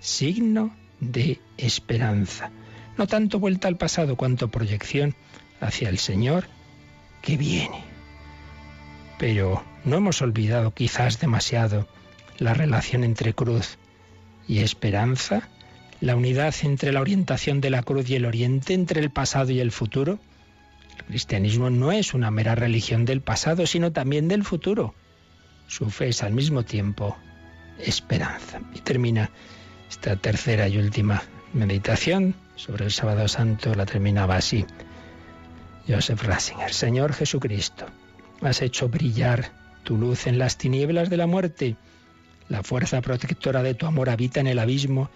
[0.00, 2.50] signo de esperanza.
[2.96, 5.14] No tanto vuelta al pasado cuanto proyección
[5.60, 6.46] hacia el Señor
[7.22, 7.82] que viene.
[9.18, 11.88] Pero no hemos olvidado quizás demasiado
[12.38, 13.78] la relación entre cruz
[14.48, 15.48] y esperanza,
[16.00, 19.60] la unidad entre la orientación de la cruz y el oriente, entre el pasado y
[19.60, 20.18] el futuro.
[20.98, 24.94] El cristianismo no es una mera religión del pasado, sino también del futuro.
[25.66, 27.16] Su fe es al mismo tiempo
[27.78, 28.60] esperanza.
[28.74, 29.30] Y termina
[29.88, 31.22] esta tercera y última
[31.52, 34.64] meditación sobre el sábado santo, la terminaba así.
[35.88, 37.86] Joseph Ratzinger, Señor Jesucristo,
[38.40, 39.52] has hecho brillar
[39.84, 41.76] tu luz en las tinieblas de la muerte.
[42.48, 45.10] La fuerza protectora de tu amor habita en el abismo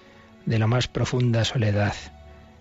[0.46, 1.94] de la más profunda soledad.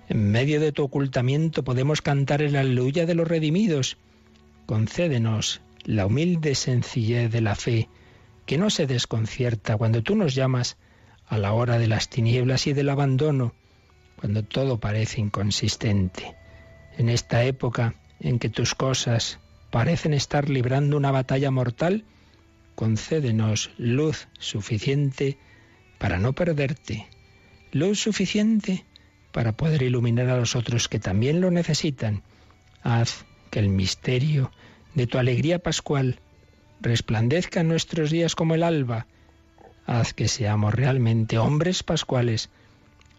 [0.09, 3.97] En medio de tu ocultamiento podemos cantar el aleluya de los redimidos.
[4.65, 7.89] Concédenos la humilde sencillez de la fe,
[8.45, 10.77] que no se desconcierta cuando tú nos llamas
[11.27, 13.53] a la hora de las tinieblas y del abandono,
[14.19, 16.35] cuando todo parece inconsistente.
[16.97, 19.39] En esta época en que tus cosas
[19.71, 22.05] parecen estar librando una batalla mortal,
[22.77, 25.39] concédenos luz suficiente
[25.97, 27.07] para no perderte,
[27.71, 28.85] luz suficiente
[29.31, 32.21] para poder iluminar a los otros que también lo necesitan.
[32.83, 34.51] Haz que el misterio
[34.93, 36.19] de tu alegría pascual
[36.79, 39.07] resplandezca en nuestros días como el alba.
[39.87, 42.51] Haz que seamos realmente hombres pascuales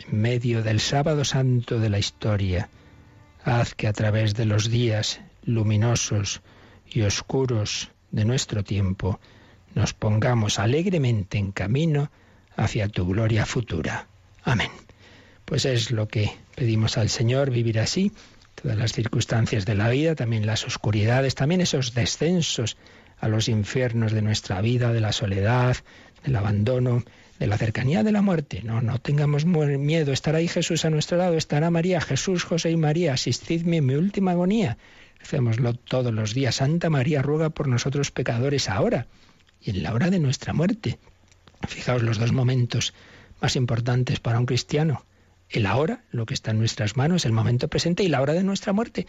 [0.07, 2.69] en medio del sábado santo de la historia.
[3.43, 6.43] Haz que a través de los días luminosos
[6.87, 9.19] y oscuros de nuestro tiempo
[9.79, 12.11] nos pongamos alegremente en camino
[12.57, 14.09] hacia tu gloria futura.
[14.43, 14.73] Amén.
[15.45, 18.11] Pues es lo que pedimos al Señor, vivir así,
[18.61, 22.77] todas las circunstancias de la vida, también las oscuridades, también esos descensos
[23.21, 25.77] a los infiernos de nuestra vida, de la soledad,
[26.25, 27.05] del abandono,
[27.39, 28.63] de la cercanía de la muerte.
[28.65, 30.13] No, no tengamos miedo.
[30.13, 33.13] Estará ahí Jesús a nuestro lado, estará María, Jesús, José y María.
[33.13, 34.77] Asistidme en mi última agonía.
[35.23, 36.57] Hacémoslo todos los días.
[36.57, 39.07] Santa María ruega por nosotros pecadores ahora
[39.61, 40.99] y en la hora de nuestra muerte.
[41.67, 42.95] Fijaos los dos momentos
[43.41, 45.05] más importantes para un cristiano
[45.51, 48.43] el ahora, lo que está en nuestras manos, el momento presente y la hora de
[48.43, 49.07] nuestra muerte.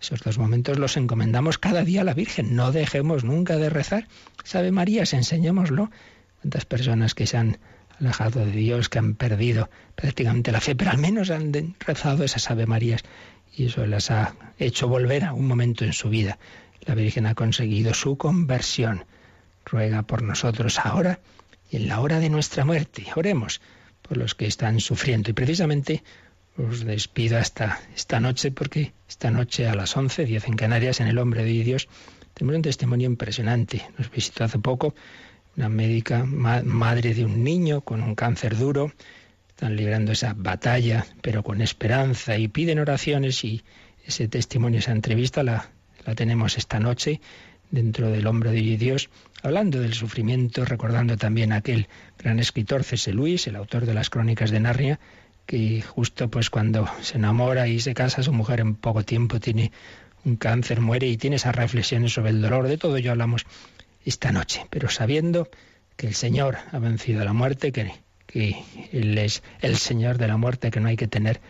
[0.00, 2.56] Esos dos momentos los encomendamos cada día a la Virgen.
[2.56, 4.08] No dejemos nunca de rezar.
[4.42, 5.90] Sabe María, enseñémoslo.
[6.40, 7.58] Cuántas personas que se han
[8.00, 12.50] alejado de Dios, que han perdido prácticamente la fe, pero al menos han rezado esas
[12.50, 13.02] Ave Marías
[13.54, 16.38] y eso las ha hecho volver a un momento en su vida.
[16.80, 19.04] La Virgen ha conseguido su conversión.
[19.64, 21.20] Ruega por nosotros ahora
[21.70, 23.06] y en la hora de nuestra muerte.
[23.16, 23.60] Oremos
[24.16, 25.30] los que están sufriendo.
[25.30, 26.02] Y precisamente
[26.56, 31.06] os despido hasta esta noche, porque esta noche a las 11, 10 en Canarias, en
[31.06, 31.88] El Hombre de Dios,
[32.34, 33.86] tenemos un testimonio impresionante.
[33.98, 34.94] Nos visitó hace poco
[35.56, 38.92] una médica, madre de un niño con un cáncer duro.
[39.48, 43.62] Están librando esa batalla, pero con esperanza y piden oraciones y
[44.04, 45.70] ese testimonio, esa entrevista la,
[46.04, 47.20] la tenemos esta noche
[47.72, 49.10] dentro del hombre de Dios,
[49.42, 53.12] hablando del sufrimiento, recordando también a aquel gran escritor C.S.
[53.12, 55.00] Luis, el autor de las Crónicas de Narnia,
[55.46, 59.72] que justo pues cuando se enamora y se casa, su mujer en poco tiempo tiene
[60.24, 62.68] un cáncer, muere y tiene esas reflexiones sobre el dolor.
[62.68, 63.46] De todo ello hablamos
[64.04, 65.48] esta noche, pero sabiendo
[65.96, 67.92] que el Señor ha vencido la muerte, que,
[68.26, 68.62] que
[68.92, 71.40] Él es el Señor de la muerte, que no hay que tener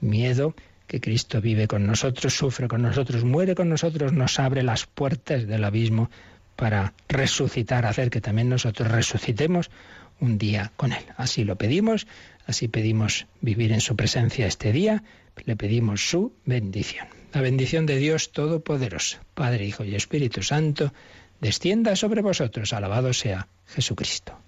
[0.00, 0.54] miedo,
[0.88, 5.46] que Cristo vive con nosotros, sufre con nosotros, muere con nosotros, nos abre las puertas
[5.46, 6.10] del abismo
[6.56, 9.70] para resucitar, hacer que también nosotros resucitemos
[10.18, 11.04] un día con Él.
[11.16, 12.08] Así lo pedimos,
[12.46, 15.04] así pedimos vivir en su presencia este día,
[15.44, 17.06] le pedimos su bendición.
[17.32, 20.92] La bendición de Dios Todopoderoso, Padre, Hijo y Espíritu Santo,
[21.40, 22.72] descienda sobre vosotros.
[22.72, 24.47] Alabado sea Jesucristo.